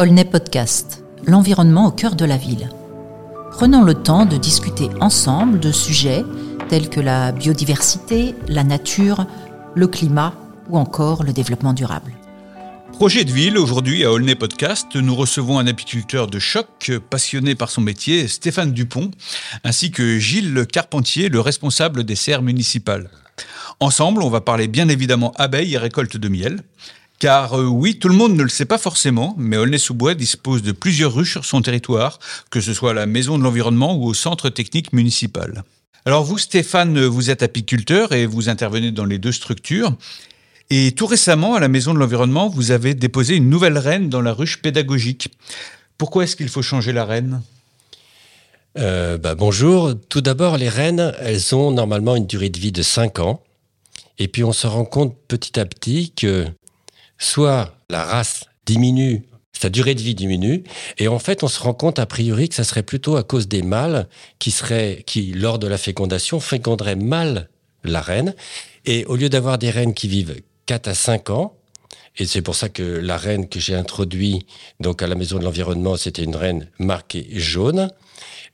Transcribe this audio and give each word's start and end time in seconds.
Olney 0.00 0.24
Podcast, 0.24 1.04
l'environnement 1.26 1.88
au 1.88 1.90
cœur 1.90 2.14
de 2.14 2.24
la 2.24 2.38
ville. 2.38 2.70
Prenons 3.50 3.82
le 3.82 3.92
temps 3.92 4.24
de 4.24 4.38
discuter 4.38 4.88
ensemble 4.98 5.60
de 5.60 5.72
sujets 5.72 6.24
tels 6.70 6.88
que 6.88 7.00
la 7.00 7.32
biodiversité, 7.32 8.34
la 8.48 8.64
nature, 8.64 9.26
le 9.74 9.86
climat 9.88 10.32
ou 10.70 10.78
encore 10.78 11.22
le 11.22 11.34
développement 11.34 11.74
durable. 11.74 12.14
Projet 12.92 13.24
de 13.24 13.30
ville, 13.30 13.58
aujourd'hui 13.58 14.02
à 14.02 14.10
Aulnay 14.10 14.36
Podcast, 14.36 14.86
nous 14.94 15.14
recevons 15.14 15.58
un 15.58 15.66
apiculteur 15.66 16.28
de 16.28 16.38
choc 16.38 16.90
passionné 17.10 17.54
par 17.54 17.68
son 17.68 17.82
métier, 17.82 18.26
Stéphane 18.26 18.72
Dupont, 18.72 19.10
ainsi 19.64 19.90
que 19.90 20.18
Gilles 20.18 20.66
Carpentier, 20.72 21.28
le 21.28 21.40
responsable 21.40 22.04
des 22.04 22.16
serres 22.16 22.40
municipales. 22.40 23.10
Ensemble, 23.80 24.22
on 24.22 24.30
va 24.30 24.40
parler 24.40 24.66
bien 24.66 24.88
évidemment 24.88 25.32
abeilles 25.36 25.74
et 25.74 25.78
récolte 25.78 26.16
de 26.16 26.28
miel. 26.28 26.62
Car 27.20 27.52
euh, 27.52 27.66
oui, 27.66 27.98
tout 27.98 28.08
le 28.08 28.14
monde 28.14 28.34
ne 28.34 28.42
le 28.42 28.48
sait 28.48 28.64
pas 28.64 28.78
forcément, 28.78 29.34
mais 29.36 29.58
Aulnay-sous-Bois 29.58 30.14
dispose 30.14 30.62
de 30.62 30.72
plusieurs 30.72 31.14
ruches 31.14 31.32
sur 31.32 31.44
son 31.44 31.60
territoire, 31.60 32.18
que 32.50 32.62
ce 32.62 32.72
soit 32.72 32.92
à 32.92 32.94
la 32.94 33.04
Maison 33.04 33.36
de 33.36 33.44
l'Environnement 33.44 33.94
ou 33.94 34.06
au 34.06 34.14
Centre 34.14 34.48
technique 34.48 34.94
municipal. 34.94 35.62
Alors 36.06 36.24
vous, 36.24 36.38
Stéphane, 36.38 37.04
vous 37.04 37.28
êtes 37.28 37.42
apiculteur 37.42 38.12
et 38.12 38.24
vous 38.24 38.48
intervenez 38.48 38.90
dans 38.90 39.04
les 39.04 39.18
deux 39.18 39.32
structures. 39.32 39.94
Et 40.70 40.92
tout 40.92 41.04
récemment, 41.04 41.54
à 41.54 41.60
la 41.60 41.68
Maison 41.68 41.92
de 41.92 41.98
l'Environnement, 41.98 42.48
vous 42.48 42.70
avez 42.70 42.94
déposé 42.94 43.36
une 43.36 43.50
nouvelle 43.50 43.76
reine 43.76 44.08
dans 44.08 44.22
la 44.22 44.32
ruche 44.32 44.62
pédagogique. 44.62 45.28
Pourquoi 45.98 46.24
est-ce 46.24 46.36
qu'il 46.36 46.48
faut 46.48 46.62
changer 46.62 46.94
la 46.94 47.04
reine? 47.04 47.42
Euh, 48.78 49.18
bah, 49.18 49.34
Bonjour. 49.34 49.92
Tout 50.08 50.22
d'abord, 50.22 50.56
les 50.56 50.70
rennes, 50.70 51.12
elles 51.20 51.54
ont 51.54 51.70
normalement 51.70 52.16
une 52.16 52.26
durée 52.26 52.48
de 52.48 52.58
vie 52.58 52.72
de 52.72 52.82
5 52.82 53.18
ans. 53.18 53.42
Et 54.18 54.28
puis 54.28 54.44
on 54.44 54.52
se 54.52 54.66
rend 54.66 54.84
compte 54.84 55.16
petit 55.28 55.58
à 55.58 55.66
petit 55.66 56.12
que 56.12 56.46
soit 57.20 57.76
la 57.88 58.02
race 58.02 58.46
diminue, 58.66 59.22
sa 59.52 59.68
durée 59.68 59.94
de 59.94 60.00
vie 60.00 60.16
diminue, 60.16 60.64
et 60.98 61.06
en 61.06 61.20
fait, 61.20 61.44
on 61.44 61.48
se 61.48 61.60
rend 61.60 61.74
compte 61.74 62.00
a 62.00 62.06
priori 62.06 62.48
que 62.48 62.54
ça 62.56 62.64
serait 62.64 62.82
plutôt 62.82 63.16
à 63.16 63.22
cause 63.22 63.46
des 63.46 63.62
mâles 63.62 64.08
qui 64.40 64.50
seraient, 64.50 65.04
qui 65.06 65.32
lors 65.32 65.60
de 65.60 65.68
la 65.68 65.78
fécondation 65.78 66.40
féconderaient 66.40 66.96
mal 66.96 67.48
la 67.84 68.00
reine, 68.00 68.34
et 68.86 69.04
au 69.04 69.14
lieu 69.14 69.28
d'avoir 69.28 69.58
des 69.58 69.70
reines 69.70 69.94
qui 69.94 70.08
vivent 70.08 70.40
4 70.66 70.88
à 70.88 70.94
5 70.94 71.30
ans, 71.30 71.54
et 72.16 72.26
c'est 72.26 72.42
pour 72.42 72.54
ça 72.54 72.68
que 72.68 72.82
la 72.82 73.16
reine 73.16 73.48
que 73.48 73.60
j'ai 73.60 73.74
introduite 73.74 74.46
donc 74.80 75.02
à 75.02 75.06
la 75.06 75.14
maison 75.14 75.38
de 75.38 75.44
l'environnement, 75.44 75.96
c'était 75.96 76.24
une 76.24 76.36
reine 76.36 76.68
marquée 76.78 77.26
jaune. 77.32 77.90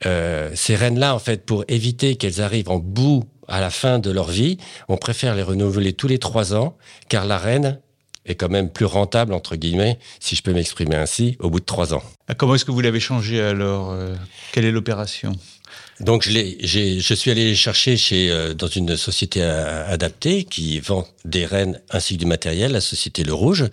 Euh, 0.05 0.51
ces 0.53 0.75
reines-là, 0.75 1.15
en 1.15 1.19
fait, 1.19 1.45
pour 1.45 1.65
éviter 1.67 2.15
qu'elles 2.15 2.41
arrivent 2.41 2.69
en 2.69 2.77
bout 2.77 3.23
à 3.47 3.59
la 3.59 3.69
fin 3.69 3.99
de 3.99 4.11
leur 4.11 4.29
vie, 4.29 4.57
on 4.89 4.97
préfère 4.97 5.35
les 5.35 5.41
renouveler 5.41 5.93
tous 5.93 6.07
les 6.07 6.19
trois 6.19 6.53
ans, 6.53 6.77
car 7.09 7.25
la 7.25 7.37
reine 7.37 7.79
est 8.27 8.35
quand 8.35 8.49
même 8.49 8.69
plus 8.69 8.85
rentable, 8.85 9.33
entre 9.33 9.55
guillemets, 9.55 9.97
si 10.19 10.35
je 10.35 10.43
peux 10.43 10.53
m'exprimer 10.53 10.95
ainsi, 10.95 11.37
au 11.39 11.49
bout 11.49 11.59
de 11.59 11.65
trois 11.65 11.93
ans. 11.93 12.03
Ah, 12.27 12.35
comment 12.35 12.55
est-ce 12.55 12.65
que 12.65 12.71
vous 12.71 12.81
l'avez 12.81 12.99
changé 12.99 13.41
alors 13.41 13.91
euh, 13.91 14.13
Quelle 14.51 14.65
est 14.65 14.71
l'opération? 14.71 15.31
Donc 15.99 16.23
je, 16.23 16.55
je, 16.61 17.13
suis 17.13 17.31
allé 17.31 17.55
chercher 17.55 17.97
chez, 17.97 18.29
euh, 18.29 18.53
dans 18.53 18.67
une 18.67 18.95
société 18.97 19.41
adaptée 19.41 20.43
qui 20.43 20.79
vend 20.79 21.07
des 21.25 21.45
rennes 21.45 21.81
ainsi 21.89 22.15
que 22.15 22.19
du 22.19 22.25
matériel, 22.25 22.73
la 22.73 22.81
société 22.81 23.23
Le 23.23 23.33
Rouge. 23.33 23.65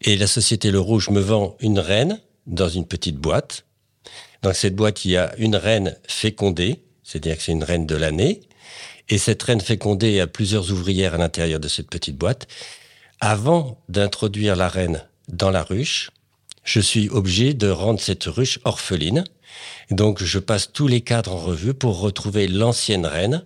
Et 0.00 0.16
la 0.16 0.28
société 0.28 0.70
Le 0.70 0.78
Rouge 0.78 1.10
me 1.10 1.20
vend 1.20 1.56
une 1.60 1.80
reine 1.80 2.20
dans 2.46 2.68
une 2.68 2.86
petite 2.86 3.16
boîte. 3.16 3.64
Dans 4.42 4.54
cette 4.54 4.76
boîte, 4.76 5.04
il 5.04 5.10
y 5.10 5.16
a 5.16 5.34
une 5.38 5.56
reine 5.56 5.96
fécondée, 6.06 6.82
c'est-à-dire 7.02 7.36
que 7.36 7.42
c'est 7.42 7.52
une 7.52 7.64
reine 7.64 7.86
de 7.86 7.96
l'année. 7.96 8.42
Et 9.08 9.18
cette 9.18 9.42
reine 9.42 9.60
fécondée 9.60 10.20
a 10.20 10.26
plusieurs 10.26 10.70
ouvrières 10.70 11.14
à 11.14 11.18
l'intérieur 11.18 11.58
de 11.58 11.68
cette 11.68 11.90
petite 11.90 12.16
boîte 12.16 12.46
avant 13.20 13.78
d'introduire 13.88 14.56
la 14.56 14.68
reine 14.68 15.04
dans 15.28 15.50
la 15.50 15.62
ruche, 15.62 16.10
je 16.64 16.80
suis 16.80 17.08
obligé 17.08 17.54
de 17.54 17.68
rendre 17.68 18.00
cette 18.00 18.24
ruche 18.24 18.58
orpheline. 18.64 19.24
Donc 19.90 20.22
je 20.22 20.38
passe 20.38 20.72
tous 20.72 20.86
les 20.86 21.00
cadres 21.00 21.34
en 21.34 21.38
revue 21.38 21.74
pour 21.74 22.00
retrouver 22.00 22.46
l'ancienne 22.46 23.06
reine. 23.06 23.44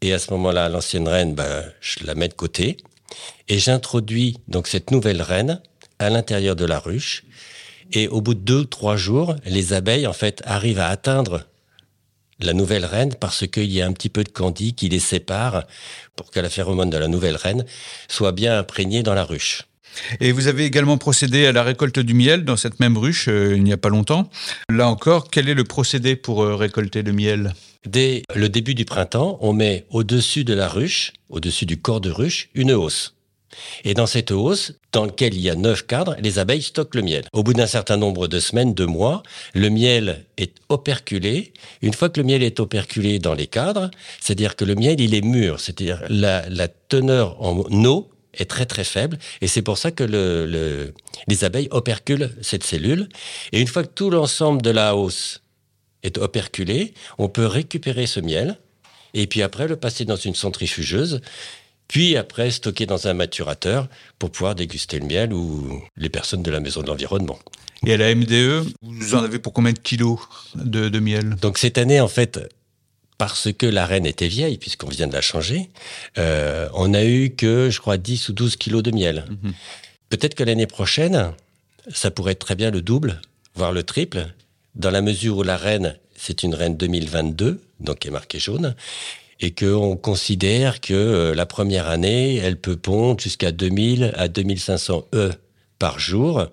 Et 0.00 0.12
à 0.12 0.18
ce 0.18 0.30
moment-là, 0.32 0.68
l'ancienne 0.68 1.08
reine, 1.08 1.34
ben, 1.34 1.64
je 1.80 2.04
la 2.04 2.14
mets 2.14 2.28
de 2.28 2.34
côté. 2.34 2.76
Et 3.48 3.58
j'introduis 3.58 4.38
donc 4.48 4.68
cette 4.68 4.90
nouvelle 4.90 5.22
reine 5.22 5.60
à 5.98 6.10
l'intérieur 6.10 6.56
de 6.56 6.64
la 6.64 6.78
ruche. 6.78 7.24
Et 7.92 8.08
au 8.08 8.20
bout 8.20 8.34
de 8.34 8.40
deux 8.40 8.60
ou 8.60 8.64
trois 8.64 8.96
jours, 8.96 9.36
les 9.44 9.72
abeilles, 9.72 10.06
en 10.06 10.12
fait, 10.12 10.42
arrivent 10.44 10.80
à 10.80 10.88
atteindre 10.88 11.44
la 12.40 12.52
nouvelle 12.52 12.84
reine 12.84 13.14
parce 13.18 13.46
qu'il 13.46 13.72
y 13.72 13.80
a 13.80 13.86
un 13.86 13.92
petit 13.92 14.08
peu 14.08 14.24
de 14.24 14.28
candy 14.28 14.74
qui 14.74 14.88
les 14.88 14.98
sépare 14.98 15.64
pour 16.16 16.30
que 16.30 16.40
la 16.40 16.50
phéromone 16.50 16.90
de 16.90 16.98
la 16.98 17.08
nouvelle 17.08 17.36
reine 17.36 17.64
soit 18.08 18.32
bien 18.32 18.58
imprégnée 18.58 19.02
dans 19.02 19.14
la 19.14 19.24
ruche. 19.24 19.62
Et 20.20 20.32
vous 20.32 20.46
avez 20.46 20.64
également 20.64 20.98
procédé 20.98 21.46
à 21.46 21.52
la 21.52 21.62
récolte 21.62 21.98
du 21.98 22.14
miel 22.14 22.44
dans 22.44 22.56
cette 22.56 22.80
même 22.80 22.98
ruche 22.98 23.28
euh, 23.28 23.54
il 23.56 23.62
n'y 23.62 23.72
a 23.72 23.78
pas 23.78 23.88
longtemps. 23.88 24.28
Là 24.68 24.88
encore, 24.88 25.30
quel 25.30 25.48
est 25.48 25.54
le 25.54 25.64
procédé 25.64 26.16
pour 26.16 26.42
euh, 26.42 26.54
récolter 26.54 27.02
le 27.02 27.12
miel? 27.12 27.54
Dès 27.86 28.22
le 28.34 28.48
début 28.48 28.74
du 28.74 28.84
printemps, 28.84 29.38
on 29.40 29.52
met 29.52 29.86
au-dessus 29.90 30.44
de 30.44 30.54
la 30.54 30.68
ruche, 30.68 31.12
au-dessus 31.30 31.66
du 31.66 31.80
corps 31.80 32.00
de 32.00 32.10
ruche, 32.10 32.50
une 32.54 32.72
hausse. 32.72 33.15
Et 33.84 33.94
dans 33.94 34.06
cette 34.06 34.30
hausse, 34.30 34.72
dans 34.92 35.04
laquelle 35.06 35.34
il 35.34 35.40
y 35.40 35.50
a 35.50 35.54
neuf 35.54 35.86
cadres, 35.86 36.16
les 36.20 36.38
abeilles 36.38 36.62
stockent 36.62 36.94
le 36.94 37.02
miel. 37.02 37.24
Au 37.32 37.42
bout 37.42 37.54
d'un 37.54 37.66
certain 37.66 37.96
nombre 37.96 38.28
de 38.28 38.40
semaines, 38.40 38.74
de 38.74 38.84
mois, 38.84 39.22
le 39.54 39.70
miel 39.70 40.24
est 40.36 40.54
operculé. 40.68 41.52
Une 41.82 41.94
fois 41.94 42.08
que 42.08 42.20
le 42.20 42.26
miel 42.26 42.42
est 42.42 42.60
operculé 42.60 43.18
dans 43.18 43.34
les 43.34 43.46
cadres, 43.46 43.90
c'est-à-dire 44.20 44.56
que 44.56 44.64
le 44.64 44.74
miel, 44.74 45.00
il 45.00 45.14
est 45.14 45.24
mûr, 45.24 45.60
c'est-à-dire 45.60 46.02
la, 46.08 46.48
la 46.48 46.68
teneur 46.68 47.42
en 47.42 47.64
eau 47.84 48.10
est 48.38 48.50
très 48.50 48.66
très 48.66 48.84
faible 48.84 49.18
et 49.40 49.48
c'est 49.48 49.62
pour 49.62 49.78
ça 49.78 49.90
que 49.90 50.04
le, 50.04 50.92
les 51.28 51.44
abeilles 51.44 51.68
operculent 51.70 52.30
cette 52.42 52.64
cellule. 52.64 53.08
Et 53.52 53.60
une 53.60 53.66
fois 53.66 53.82
que 53.82 53.92
tout 53.92 54.10
l'ensemble 54.10 54.62
de 54.62 54.70
la 54.70 54.96
hausse 54.96 55.42
est 56.02 56.18
operculé, 56.18 56.94
on 57.18 57.28
peut 57.28 57.46
récupérer 57.46 58.06
ce 58.06 58.20
miel 58.20 58.58
et 59.14 59.26
puis 59.26 59.42
après 59.42 59.66
le 59.66 59.76
passer 59.76 60.04
dans 60.04 60.16
une 60.16 60.34
centrifugeuse 60.34 61.20
puis 61.88 62.16
après 62.16 62.50
stocker 62.50 62.86
dans 62.86 63.06
un 63.06 63.14
maturateur 63.14 63.88
pour 64.18 64.30
pouvoir 64.30 64.54
déguster 64.54 64.98
le 64.98 65.06
miel 65.06 65.32
ou 65.32 65.82
les 65.96 66.08
personnes 66.08 66.42
de 66.42 66.50
la 66.50 66.60
maison 66.60 66.82
de 66.82 66.86
l'environnement. 66.86 67.38
Et 67.86 67.92
à 67.92 67.96
la 67.96 68.14
MDE, 68.14 68.66
vous 68.82 69.14
en 69.14 69.22
avez 69.22 69.38
pour 69.38 69.52
combien 69.52 69.72
de 69.72 69.78
kilos 69.78 70.18
de, 70.54 70.98
miel? 70.98 71.36
Donc 71.40 71.58
cette 71.58 71.78
année, 71.78 72.00
en 72.00 72.08
fait, 72.08 72.40
parce 73.18 73.52
que 73.52 73.66
la 73.66 73.86
reine 73.86 74.06
était 74.06 74.28
vieille, 74.28 74.58
puisqu'on 74.58 74.88
vient 74.88 75.06
de 75.06 75.12
la 75.12 75.20
changer, 75.20 75.70
euh, 76.18 76.68
on 76.74 76.94
a 76.94 77.04
eu 77.04 77.30
que, 77.30 77.70
je 77.70 77.80
crois, 77.80 77.96
10 77.96 78.30
ou 78.30 78.32
12 78.32 78.56
kilos 78.56 78.82
de 78.82 78.90
miel. 78.90 79.24
Mhm. 79.28 79.52
Peut-être 80.08 80.34
que 80.34 80.44
l'année 80.44 80.66
prochaine, 80.66 81.32
ça 81.92 82.10
pourrait 82.10 82.32
être 82.32 82.40
très 82.40 82.54
bien 82.54 82.70
le 82.70 82.82
double, 82.82 83.20
voire 83.54 83.72
le 83.72 83.82
triple, 83.82 84.26
dans 84.74 84.90
la 84.90 85.02
mesure 85.02 85.38
où 85.38 85.42
la 85.42 85.56
reine, 85.56 85.96
c'est 86.16 86.42
une 86.42 86.54
reine 86.54 86.76
2022, 86.76 87.60
donc 87.80 88.00
qui 88.00 88.08
est 88.08 88.10
marquée 88.10 88.38
jaune, 88.38 88.74
et 89.40 89.54
qu'on 89.54 89.96
considère 89.96 90.80
que 90.80 90.94
euh, 90.94 91.34
la 91.34 91.46
première 91.46 91.88
année, 91.88 92.36
elle 92.36 92.58
peut 92.58 92.76
pondre 92.76 93.20
jusqu'à 93.20 93.52
2000 93.52 94.12
à 94.16 94.28
2500 94.28 95.08
œufs 95.14 95.36
par 95.78 95.98
jour 95.98 96.46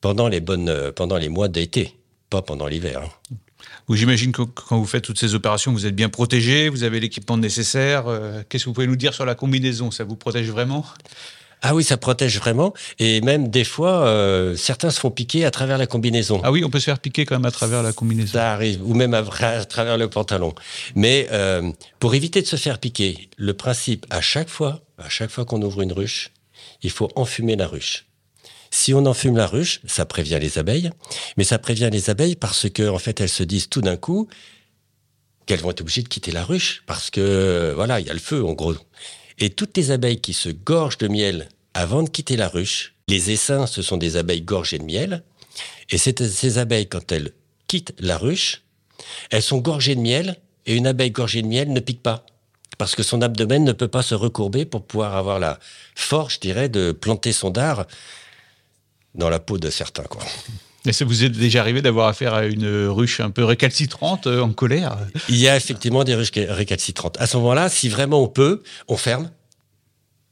pendant 0.00 0.28
les, 0.28 0.40
bonnes, 0.40 0.68
euh, 0.68 0.92
pendant 0.92 1.16
les 1.16 1.28
mois 1.28 1.48
d'été, 1.48 1.96
pas 2.30 2.42
pendant 2.42 2.66
l'hiver. 2.66 3.02
Hein. 3.04 3.36
Oui, 3.88 3.98
j'imagine 3.98 4.32
que 4.32 4.42
quand 4.42 4.78
vous 4.78 4.86
faites 4.86 5.02
toutes 5.02 5.18
ces 5.18 5.34
opérations, 5.34 5.72
vous 5.72 5.84
êtes 5.86 5.96
bien 5.96 6.08
protégé, 6.08 6.68
vous 6.68 6.84
avez 6.84 7.00
l'équipement 7.00 7.36
nécessaire. 7.36 8.06
Euh, 8.06 8.42
qu'est-ce 8.48 8.64
que 8.64 8.70
vous 8.70 8.74
pouvez 8.74 8.86
nous 8.86 8.96
dire 8.96 9.14
sur 9.14 9.24
la 9.24 9.34
combinaison? 9.34 9.90
Ça 9.90 10.04
vous 10.04 10.16
protège 10.16 10.48
vraiment? 10.48 10.86
Ah 11.62 11.74
oui, 11.74 11.84
ça 11.84 11.96
protège 11.96 12.38
vraiment. 12.38 12.72
Et 12.98 13.20
même 13.20 13.48
des 13.48 13.64
fois, 13.64 14.06
euh, 14.06 14.56
certains 14.56 14.90
se 14.90 14.98
font 14.98 15.10
piquer 15.10 15.44
à 15.44 15.50
travers 15.50 15.76
la 15.76 15.86
combinaison. 15.86 16.40
Ah 16.42 16.50
oui, 16.50 16.64
on 16.64 16.70
peut 16.70 16.78
se 16.78 16.84
faire 16.84 16.98
piquer 16.98 17.26
quand 17.26 17.34
même 17.34 17.44
à 17.44 17.50
travers 17.50 17.82
la 17.82 17.92
combinaison. 17.92 18.32
Ça 18.32 18.52
arrive, 18.52 18.80
ou 18.82 18.94
même 18.94 19.12
à, 19.14 19.22
travers 19.66 19.98
le 19.98 20.08
pantalon. 20.08 20.54
Mais 20.94 21.28
euh, 21.32 21.70
pour 21.98 22.14
éviter 22.14 22.40
de 22.40 22.46
se 22.46 22.56
faire 22.56 22.78
piquer, 22.78 23.28
le 23.36 23.52
principe 23.52 24.06
à 24.10 24.20
chaque 24.20 24.48
fois, 24.48 24.80
à 24.98 25.08
chaque 25.08 25.30
fois 25.30 25.44
qu'on 25.44 25.60
ouvre 25.60 25.82
une 25.82 25.92
ruche, 25.92 26.30
il 26.82 26.90
faut 26.90 27.10
enfumer 27.14 27.56
la 27.56 27.66
ruche. 27.66 28.06
Si 28.70 28.94
on 28.94 29.04
enfume 29.04 29.36
la 29.36 29.46
ruche, 29.46 29.80
ça 29.86 30.06
prévient 30.06 30.38
les 30.40 30.58
abeilles, 30.58 30.90
mais 31.36 31.44
ça 31.44 31.58
prévient 31.58 31.90
les 31.92 32.08
abeilles 32.08 32.36
parce 32.36 32.70
que 32.70 32.88
en 32.88 32.98
fait 32.98 33.20
elles 33.20 33.28
se 33.28 33.42
disent 33.42 33.68
tout 33.68 33.80
d'un 33.80 33.96
coup 33.96 34.28
qu'elles 35.44 35.60
vont 35.60 35.72
être 35.72 35.80
obligées 35.80 36.02
de 36.02 36.08
quitter 36.08 36.30
la 36.30 36.44
ruche 36.44 36.84
parce 36.86 37.10
que 37.10 37.72
voilà 37.74 37.98
il 37.98 38.06
y 38.06 38.10
a 38.10 38.12
le 38.12 38.20
feu 38.20 38.44
en 38.44 38.52
gros. 38.52 38.76
Et 39.38 39.50
toutes 39.50 39.76
les 39.76 39.90
abeilles 39.90 40.20
qui 40.20 40.32
se 40.32 40.48
gorgent 40.48 40.98
de 40.98 41.08
miel 41.08 41.48
avant 41.74 42.02
de 42.02 42.08
quitter 42.08 42.36
la 42.36 42.48
ruche, 42.48 42.94
les 43.08 43.30
essaims, 43.30 43.66
ce 43.66 43.82
sont 43.82 43.96
des 43.96 44.16
abeilles 44.16 44.42
gorgées 44.42 44.78
de 44.78 44.84
miel. 44.84 45.22
Et 45.90 45.98
ces 45.98 46.58
abeilles, 46.58 46.88
quand 46.88 47.10
elles 47.12 47.32
quittent 47.66 47.94
la 47.98 48.16
ruche, 48.16 48.62
elles 49.30 49.42
sont 49.42 49.58
gorgées 49.58 49.94
de 49.94 50.00
miel. 50.00 50.36
Et 50.66 50.76
une 50.76 50.86
abeille 50.86 51.10
gorgée 51.10 51.42
de 51.42 51.48
miel 51.48 51.72
ne 51.72 51.80
pique 51.80 52.02
pas. 52.02 52.24
Parce 52.78 52.94
que 52.94 53.02
son 53.02 53.22
abdomen 53.22 53.64
ne 53.64 53.72
peut 53.72 53.88
pas 53.88 54.02
se 54.02 54.14
recourber 54.14 54.64
pour 54.64 54.84
pouvoir 54.84 55.16
avoir 55.16 55.38
la 55.38 55.58
force, 55.94 56.34
je 56.34 56.40
dirais, 56.40 56.68
de 56.68 56.92
planter 56.92 57.32
son 57.32 57.50
dard 57.50 57.86
dans 59.14 59.28
la 59.28 59.40
peau 59.40 59.58
de 59.58 59.70
certains. 59.70 60.04
Quoi. 60.04 60.22
Et 60.86 60.92
ça 60.92 61.04
vous 61.04 61.24
est 61.24 61.28
déjà 61.28 61.60
arrivé 61.60 61.82
d'avoir 61.82 62.08
affaire 62.08 62.32
à 62.34 62.46
une 62.46 62.86
ruche 62.86 63.20
un 63.20 63.30
peu 63.30 63.44
récalcitrante, 63.44 64.26
euh, 64.26 64.40
en 64.40 64.52
colère? 64.52 64.96
Il 65.28 65.36
y 65.36 65.48
a 65.48 65.56
effectivement 65.56 66.04
des 66.04 66.14
ruches 66.14 66.32
récalcitrantes. 66.34 67.16
À 67.20 67.26
ce 67.26 67.36
moment-là, 67.36 67.68
si 67.68 67.88
vraiment 67.88 68.22
on 68.22 68.28
peut, 68.28 68.62
on 68.88 68.96
ferme. 68.96 69.30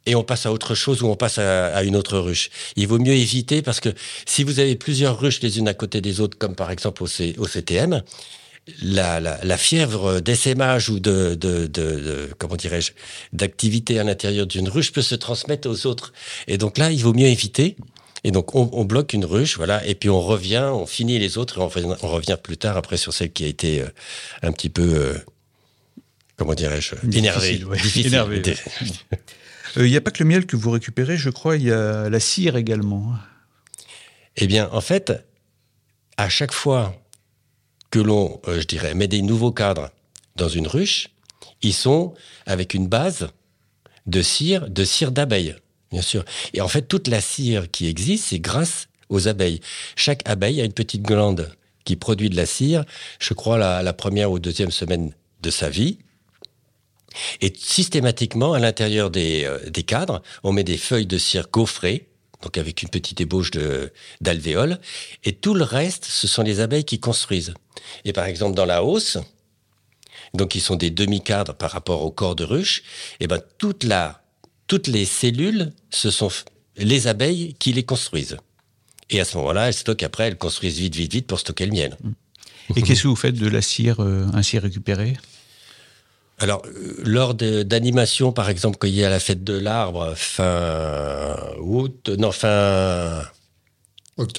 et 0.07 0.15
on 0.15 0.25
passe 0.25 0.47
à 0.47 0.53
autre 0.53 0.75
chose 0.75 1.03
ou 1.03 1.09
on 1.09 1.17
passe 1.17 1.37
à, 1.37 1.83
une 1.83 1.95
autre 1.95 2.19
ruche. 2.19 2.49
Il 2.77 2.89
vaut 2.89 2.99
mieux 2.99 3.13
éviter 3.13 3.61
parce 3.61 3.79
que 3.79 3.91
si 4.25 4.43
vous 4.43 4.59
avez 4.59 4.75
plusieurs 4.75 5.21
ruches 5.21 5.43
les 5.43 5.59
unes 5.59 5.69
à 5.69 5.75
côté 5.75 6.01
des 6.01 6.21
autres, 6.21 6.39
comme 6.39 6.55
par 6.55 6.71
exemple 6.71 7.03
au, 7.03 7.07
CTM, 7.07 8.03
la, 8.81 9.57
fièvre 9.59 10.21
d'essaimage 10.21 10.89
ou 10.89 10.99
de 10.99 11.39
comment 12.39 12.57
dirais-je 12.57 12.93
d'activité 13.35 13.99
à 13.99 14.05
l'intérieur 14.05 14.47
d'une 14.47 14.71
ruche 14.71 14.93
peut 14.93 15.03
se 15.03 15.15
transmettre 15.15 15.69
aux 15.69 15.87
autres. 15.87 16.15
Et 16.47 16.57
donc 16.57 16.79
là, 16.79 16.91
il 16.91 17.03
vaut 17.03 17.13
mieux 17.13 17.27
éviter. 17.27 17.77
Et 18.25 18.31
donc, 18.31 18.55
on, 18.55 18.85
bloque 18.85 19.13
une 19.13 19.25
ruche, 19.25 19.57
voilà, 19.57 19.85
et 19.87 19.95
puis 19.95 20.11
on 20.11 20.21
revient, 20.21 20.71
on 20.73 20.87
finit 20.87 21.19
les 21.19 21.39
autres, 21.39 21.59
et 21.59 21.85
on, 21.85 22.09
revient 22.09 22.37
plus 22.43 22.57
tard 22.57 22.77
après 22.77 22.97
sur 22.97 23.13
celle 23.13 23.33
qui 23.33 23.45
a 23.45 23.47
été 23.47 23.83
euh, 23.83 23.89
un 24.43 24.53
petit 24.53 24.71
peu, 24.71 24.83
euh, 24.83 25.15
comment 26.37 26.55
dirais-je, 26.55 26.97
énervée. 27.17 27.63
Énervé. 27.97 28.43
Il 29.77 29.83
n'y 29.83 29.95
euh, 29.95 29.99
a 29.99 30.01
pas 30.01 30.11
que 30.11 30.23
le 30.23 30.29
miel 30.29 30.47
que 30.47 30.57
vous 30.57 30.71
récupérez, 30.71 31.17
je 31.17 31.31
crois, 31.31 31.57
il 31.57 31.65
y 31.65 31.73
a 31.73 32.09
la 32.09 32.21
cire 32.21 32.57
également. 32.57 33.15
Eh 34.37 34.47
bien, 34.47 34.69
en 34.73 34.81
fait, 34.81 35.13
à 36.17 36.29
chaque 36.29 36.53
fois 36.53 36.95
que 37.91 38.01
l'on, 38.01 38.41
je 38.47 38.65
dirais, 38.65 38.95
met 38.95 39.09
des 39.09 39.23
nouveaux 39.23 39.53
cadres 39.53 39.91
dans 40.37 40.49
une 40.49 40.67
ruche, 40.67 41.11
ils 41.63 41.75
sont 41.75 42.15
avec 42.47 42.75
une 42.75 42.89
base 42.89 43.29
de 44.07 44.23
cire, 44.23 44.69
de 44.69 44.85
cire 44.85 45.13
d'abeille. 45.13 45.55
Bien 45.91 46.03
sûr. 46.03 46.25
Et 46.53 46.61
en 46.61 46.69
fait, 46.69 46.83
toute 46.83 47.09
la 47.09 47.21
cire 47.21 47.71
qui 47.71 47.87
existe, 47.87 48.27
c'est 48.29 48.41
grâce 48.41 48.89
aux 49.09 49.29
abeilles. 49.29 49.61
Chaque 49.97 50.29
abeille 50.29 50.61
a 50.61 50.65
une 50.65 50.73
petite 50.73 51.03
glande 51.03 51.55
qui 51.85 51.97
produit 51.97 52.29
de 52.29 52.37
la 52.37 52.45
cire, 52.45 52.85
je 53.19 53.33
crois, 53.33 53.57
la, 53.57 53.93
première 53.95 54.31
ou 54.31 54.39
deuxième 54.39 54.71
semaine 54.71 55.15
de 55.41 55.51
sa 55.51 55.71
vie. 55.71 55.99
Et 57.41 57.53
systématiquement, 57.57 58.53
à 58.53 58.59
l'intérieur 58.59 59.11
des, 59.11 59.45
euh, 59.45 59.71
des, 59.71 59.83
cadres, 59.83 60.23
on 60.43 60.53
met 60.53 60.65
des 60.65 60.77
feuilles 60.77 61.07
de 61.07 61.17
cire 61.17 61.49
gaufrées, 61.51 62.07
donc 62.43 62.59
avec 62.59 62.83
une 62.83 62.91
petite 62.91 63.23
ébauche 63.23 63.51
d'alvéole, 64.21 64.79
et 65.25 65.33
tout 65.33 65.55
le 65.55 65.65
reste, 65.65 66.05
ce 66.05 66.29
sont 66.29 66.43
les 66.43 66.61
abeilles 66.61 66.85
qui 66.85 67.01
construisent. 67.01 67.55
Et 68.05 68.13
par 68.13 68.27
exemple, 68.27 68.55
dans 68.55 68.67
la 68.67 68.85
hausse, 68.85 69.17
donc 70.35 70.51
qui 70.51 70.61
sont 70.61 70.77
des 70.77 70.91
demi-cadres 70.91 71.55
par 71.55 71.71
rapport 71.71 72.03
au 72.03 72.11
corps 72.11 72.37
de 72.37 72.45
ruche, 72.45 72.83
et 73.19 73.27
ben 73.27 73.41
toute 73.57 73.85
la 73.85 74.23
toutes 74.69 74.87
les 74.87 75.05
cellules, 75.05 75.73
ce 75.91 76.11
sont 76.11 76.31
les 76.77 77.09
abeilles 77.09 77.57
qui 77.59 77.73
les 77.73 77.83
construisent. 77.83 78.37
Et 79.11 79.21
à 79.21 79.25
ce 79.25 79.37
moment-là, 79.39 79.69
elles 79.69 79.75
stockent 79.75 80.03
après, 80.03 80.29
elles 80.29 80.39
construisent 80.39 80.79
vite, 80.79 80.95
vite, 80.95 81.13
vite 81.13 81.27
pour 81.27 81.41
stocker 81.41 81.67
le 81.67 81.73
miel. 81.73 81.97
Et 82.77 82.83
qu'est-ce 82.83 83.03
que 83.03 83.09
vous 83.09 83.17
faites 83.17 83.35
de 83.35 83.49
la 83.49 83.63
cire 83.63 84.01
euh, 84.01 84.27
ainsi 84.35 84.59
récupérée? 84.59 85.17
Alors, 86.39 86.63
euh, 86.67 86.97
lors 87.05 87.35
d'animation, 87.35 88.31
par 88.33 88.51
exemple, 88.51 88.77
quand 88.79 88.87
il 88.87 88.95
y 88.95 89.05
a 89.05 89.11
la 89.11 89.19
fête 89.19 89.43
de 89.43 89.55
l'arbre, 89.55 90.13
fin 90.15 91.35
août, 91.61 92.11
non, 92.19 92.31
fin 92.31 93.23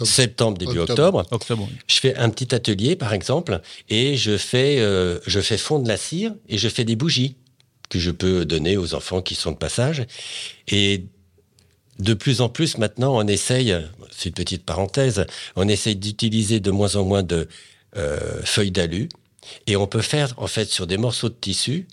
septembre, 0.04 0.58
début 0.58 0.80
octobre, 0.80 1.26
je 1.88 2.00
fais 2.00 2.16
un 2.16 2.30
petit 2.30 2.54
atelier, 2.54 2.96
par 2.96 3.14
exemple, 3.14 3.62
et 3.90 4.16
je 4.16 4.38
fais, 4.38 4.80
euh, 4.80 5.20
je 5.26 5.40
fais 5.40 5.58
fondre 5.58 5.88
la 5.88 5.98
cire 5.98 6.34
et 6.48 6.58
je 6.58 6.70
fais 6.70 6.84
des 6.84 6.96
bougies 6.96 7.36
que 7.90 8.00
je 8.00 8.12
peux 8.12 8.46
donner 8.46 8.78
aux 8.78 8.94
enfants 8.94 9.22
qui 9.22 9.36
sont 9.36 9.52
de 9.52 9.58
passage. 9.58 10.06
Et 10.68 11.06
de 12.00 12.14
plus 12.14 12.42
en 12.42 12.50
plus 12.50 12.78
maintenant, 12.78 13.18
on 13.18 13.28
essaye, 13.28 13.76
c'est 14.12 14.30
une 14.30 14.36
petite 14.36 14.66
parenthèse, 14.66 15.26
on 15.56 15.68
essaye 15.68 15.96
d'utiliser 15.96 16.60
de 16.60 16.72
moins 16.72 16.96
en 16.96 17.04
moins 17.04 17.24
de 17.24 17.48
euh, 17.98 18.42
feuilles 18.44 18.72
d'alu. 18.72 19.10
Et 19.68 19.76
on 19.76 19.88
peut 19.88 20.02
faire, 20.02 20.34
en 20.38 20.48
fait, 20.48 20.66
sur 20.66 20.88
des 20.88 20.98
morceaux 20.98 21.30
de 21.30 21.34
tissu, 21.34 21.88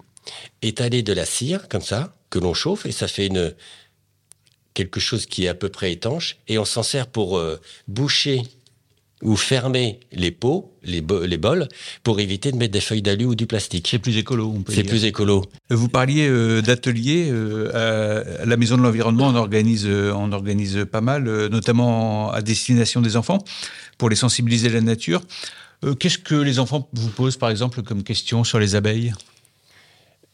étaler 0.62 1.02
de 1.02 1.12
la 1.12 1.24
cire, 1.24 1.68
comme 1.68 1.82
ça, 1.82 2.14
que 2.30 2.38
l'on 2.38 2.54
chauffe, 2.54 2.86
et 2.86 2.92
ça 2.92 3.08
fait 3.08 3.26
une, 3.26 3.54
quelque 4.74 5.00
chose 5.00 5.26
qui 5.26 5.46
est 5.46 5.48
à 5.48 5.54
peu 5.54 5.68
près 5.68 5.92
étanche. 5.92 6.36
Et 6.48 6.58
on 6.58 6.64
s'en 6.64 6.82
sert 6.82 7.06
pour 7.06 7.38
euh, 7.38 7.60
boucher 7.88 8.42
ou 9.22 9.36
fermer 9.36 10.00
les 10.12 10.30
pots, 10.30 10.74
les, 10.82 11.02
les, 11.26 11.36
bols, 11.38 11.68
pour 12.02 12.20
éviter 12.20 12.52
de 12.52 12.56
mettre 12.56 12.72
des 12.72 12.80
feuilles 12.80 13.02
d'alu 13.02 13.24
ou 13.24 13.34
du 13.34 13.46
plastique. 13.46 13.88
C'est 13.90 13.98
plus 13.98 14.18
écolo, 14.18 14.52
on 14.54 14.62
peut 14.62 14.74
C'est 14.74 14.82
plus 14.82 15.04
écolo. 15.04 15.44
Vous 15.70 15.88
parliez 15.88 16.28
euh, 16.28 16.60
d'ateliers. 16.60 17.28
Euh, 17.30 18.42
à 18.42 18.44
la 18.44 18.56
Maison 18.56 18.76
de 18.76 18.82
l'Environnement, 18.82 19.28
on 19.28 19.34
organise, 19.34 19.86
euh, 19.86 20.12
on 20.14 20.32
organise 20.32 20.86
pas 20.90 21.00
mal, 21.00 21.24
notamment 21.48 22.30
à 22.30 22.42
destination 22.42 23.00
des 23.00 23.16
enfants, 23.16 23.38
pour 23.96 24.10
les 24.10 24.16
sensibiliser 24.16 24.68
à 24.68 24.72
la 24.72 24.80
nature. 24.82 25.22
Qu'est-ce 25.98 26.18
que 26.18 26.34
les 26.34 26.58
enfants 26.58 26.88
vous 26.92 27.10
posent, 27.10 27.36
par 27.36 27.50
exemple, 27.50 27.82
comme 27.82 28.02
question 28.02 28.44
sur 28.44 28.58
les 28.58 28.74
abeilles? 28.74 29.12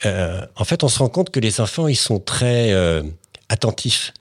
En 0.05 0.65
fait, 0.65 0.83
on 0.83 0.89
se 0.89 0.99
rend 0.99 1.09
compte 1.09 1.31
que 1.31 1.41
les 1.41 1.61
enfants, 1.61 1.89
ils 1.89 1.97
sont 1.97 2.19
très 2.19 2.73
attentifs. 3.49 4.13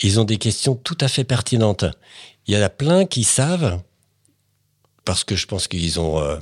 Ils 0.00 0.20
ont 0.20 0.24
des 0.24 0.36
questions 0.36 0.74
tout 0.74 0.96
à 1.00 1.08
fait 1.08 1.24
pertinentes. 1.24 1.84
Il 2.46 2.54
y 2.54 2.58
en 2.58 2.62
a 2.62 2.68
plein 2.68 3.04
qui 3.04 3.24
savent 3.24 3.80
parce 5.06 5.24
que 5.24 5.36
je 5.36 5.46
pense 5.46 5.68
qu'ils 5.68 5.98
ont 5.98 6.20
euh, 6.20 6.36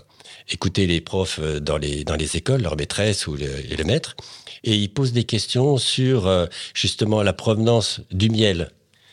écouté 0.48 0.88
les 0.88 1.00
profs 1.00 1.38
euh, 1.38 1.60
dans 1.60 1.76
les, 1.76 2.02
dans 2.02 2.16
les 2.16 2.36
écoles, 2.36 2.62
leurs 2.62 2.76
maîtresses 2.76 3.28
ou 3.28 3.36
les, 3.36 3.62
les 3.62 3.84
maîtres, 3.84 4.16
et 4.64 4.74
ils 4.74 4.92
posent 4.92 5.12
des 5.12 5.24
questions 5.24 5.76
sur 5.76 6.26
euh, 6.26 6.46
justement 6.72 7.22
la 7.22 7.34
provenance 7.34 8.00
du 8.10 8.30
miel. 8.30 8.72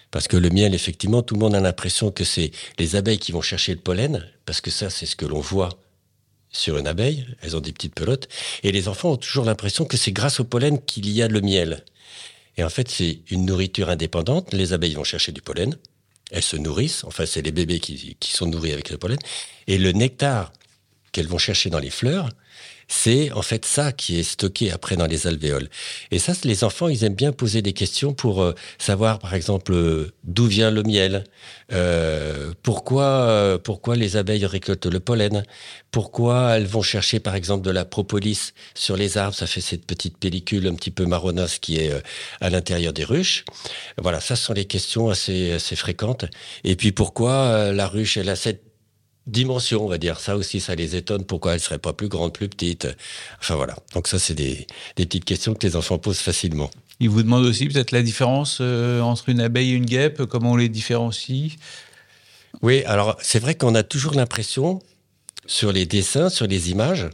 Parce 0.10 0.28
que 0.28 0.38
le 0.38 0.50
miel, 0.50 0.74
effectivement, 0.74 1.22
tout 1.22 1.36
le 1.36 1.42
monde 1.42 1.54
a 1.54 1.60
l'impression 1.60 2.12
que 2.12 2.24
c'est 2.24 2.52
les 2.80 2.96
abeilles 2.96 3.20
qui 3.20 3.32
vont 3.32 3.42
chercher 3.42 3.74
le 3.74 3.80
pollen, 3.80 4.26
parce 4.46 4.62
que 4.62 4.72
ça, 4.72 4.90
c'est 4.90 5.06
ce 5.06 5.16
que 5.16 5.26
l'on 5.26 5.40
voit 5.40 5.70
sur 6.50 6.78
une 6.78 6.88
abeille, 6.88 7.26
elles 7.42 7.56
ont 7.56 7.62
des 7.62 7.72
petites 7.72 7.96
pelotes, 7.96 8.28
et 8.64 8.72
les 8.72 8.88
enfants 8.88 9.12
ont 9.12 9.18
toujours 9.18 9.46
l'impression 9.46 9.86
que 9.86 9.96
c'est 9.98 10.12
grâce 10.12 10.40
au 10.40 10.44
pollen 10.46 10.82
qu'il 10.82 11.10
y 11.10 11.22
a 11.22 11.28
le 11.28 11.40
miel. 11.42 11.84
Et 12.58 12.64
en 12.64 12.70
fait, 12.70 12.90
c'est 12.90 13.20
une 13.30 13.46
nourriture 13.46 13.90
indépendante, 13.90 14.54
les 14.54 14.74
abeilles 14.74 14.96
vont 14.96 15.06
chercher 15.06 15.32
du 15.32 15.42
pollen, 15.42 15.78
elles 16.32 16.42
se 16.42 16.56
nourrissent, 16.56 17.04
enfin 17.04 17.26
c'est 17.26 17.42
les 17.42 17.52
bébés 17.52 17.80
qui, 17.80 18.16
qui, 18.20 18.32
sont 18.32 18.48
nourris 18.48 18.72
avec 18.72 18.90
le 18.90 18.98
pollen, 18.98 19.20
et 19.68 19.78
le 19.78 19.92
nectar 19.92 20.52
qu'elles 21.12 21.28
vont 21.28 21.38
chercher 21.38 21.70
dans 21.70 21.80
les 21.80 21.90
fleurs, 21.90 22.30
c'est 22.92 23.32
en 23.32 23.42
fait 23.42 23.66
ça 23.66 23.94
qui 23.94 24.20
est 24.20 24.24
stocké 24.24 24.70
après 24.70 24.98
dans 24.98 25.06
les 25.06 25.26
alvéoles. 25.26 25.70
Et 26.12 26.20
ça, 26.20 26.34
les 26.44 26.66
enfants, 26.66 26.90
ils 26.90 27.06
aiment 27.06 27.16
bien 27.16 27.32
poser 27.32 27.62
des 27.62 27.72
questions 27.72 28.14
pour 28.14 28.44
euh, 28.44 28.54
savoir, 28.80 29.18
par 29.20 29.34
exemple, 29.34 29.72
euh, 29.72 30.12
d'où 30.26 30.46
vient 30.46 30.72
le 30.72 30.84
miel, 30.84 31.24
euh, 31.72 32.52
pourquoi, 32.64 33.58
pourquoi 33.64 33.96
les 33.96 34.18
abeilles 34.18 34.46
récoltent 34.46 34.88
le 34.88 35.00
pollen, 35.00 35.46
pourquoi 35.90 36.58
elles 36.58 36.66
vont 36.66 36.82
chercher, 36.82 37.22
par 37.22 37.36
exemple, 37.36 37.64
de 37.66 37.72
la 37.72 37.86
propolis 37.86 38.52
sur 38.76 38.98
les 38.98 39.18
arbres, 39.18 39.36
ça 39.36 39.48
fait 39.48 39.62
cette 39.62 39.86
petite 39.86 40.18
pellicule 40.18 40.68
un 40.68 40.76
petit 40.76 40.92
peu 40.92 41.06
marronasse 41.06 41.60
qui 41.60 41.78
est 41.78 41.94
à 42.42 42.50
l'intérieur 42.50 42.92
des 42.92 43.06
ruches. 43.06 43.46
Voilà, 44.02 44.20
ça 44.20 44.36
sont 44.36 44.54
les 44.54 44.66
questions 44.66 45.10
assez, 45.10 45.54
assez 45.54 45.78
fréquentes. 45.78 46.26
Et 46.66 46.76
puis 46.76 46.92
pourquoi 46.92 47.72
la 47.72 47.88
ruche, 47.88 48.18
elle 48.18 48.30
a 48.30 48.36
cette 48.36 48.71
dimension, 49.32 49.84
on 49.84 49.88
va 49.88 49.98
dire. 49.98 50.20
Ça 50.20 50.36
aussi, 50.36 50.60
ça 50.60 50.76
les 50.76 50.96
étonne. 50.96 51.26
Pourquoi 51.26 51.54
elle 51.54 51.60
serait 51.60 51.80
pas 51.80 51.94
plus 51.94 52.08
grande, 52.08 52.34
plus 52.34 52.50
petite 52.50 52.88
Enfin 53.40 53.56
voilà. 53.56 53.76
Donc 53.94 54.08
ça, 54.08 54.20
c'est 54.20 54.36
des, 54.36 54.68
petites 54.96 55.26
questions 55.26 55.54
que 55.54 55.66
les 55.66 55.76
enfants 55.76 55.98
posent 55.98 56.20
facilement. 56.20 56.70
Ils 57.00 57.10
vous 57.10 57.24
demandent 57.24 57.46
aussi 57.46 57.68
peut-être 57.68 57.92
la 57.92 58.04
différence 58.04 58.60
euh, 58.62 59.02
entre 59.02 59.30
une 59.30 59.42
abeille 59.42 59.72
et 59.72 59.76
une 59.76 59.86
guêpe, 59.86 60.26
comment 60.26 60.52
on 60.52 60.56
les 60.56 60.70
différencie? 60.70 61.54
Oui, 62.62 62.84
alors 62.86 63.18
c'est 63.22 63.40
vrai 63.40 63.56
qu'on 63.56 63.74
a 63.74 63.82
toujours 63.82 64.14
l'impression, 64.14 64.80
sur 65.48 65.72
les 65.72 65.86
dessins, 65.86 66.30
sur 66.30 66.46
les 66.46 66.70
images, 66.70 67.10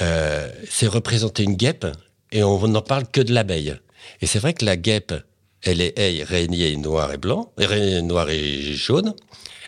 euh, 0.00 0.50
c'est 0.68 0.86
représenter 0.86 1.42
une 1.42 1.54
guêpe 1.54 1.86
et 2.32 2.42
on 2.42 2.66
n'en 2.68 2.82
parle 2.82 3.06
que 3.06 3.20
de 3.20 3.32
l'abeille. 3.32 3.76
Et 4.20 4.26
c'est 4.26 4.38
vrai 4.38 4.54
que 4.54 4.64
la 4.64 4.76
guêpe, 4.76 5.14
elle 5.62 5.80
est 5.80 5.98
hey, 5.98 6.22
araignée 6.22 6.76
noir 6.76 7.12
et 7.12 7.16
blanc, 7.16 7.52
noir 8.02 8.30
et 8.30 8.74
jaune. 8.74 9.14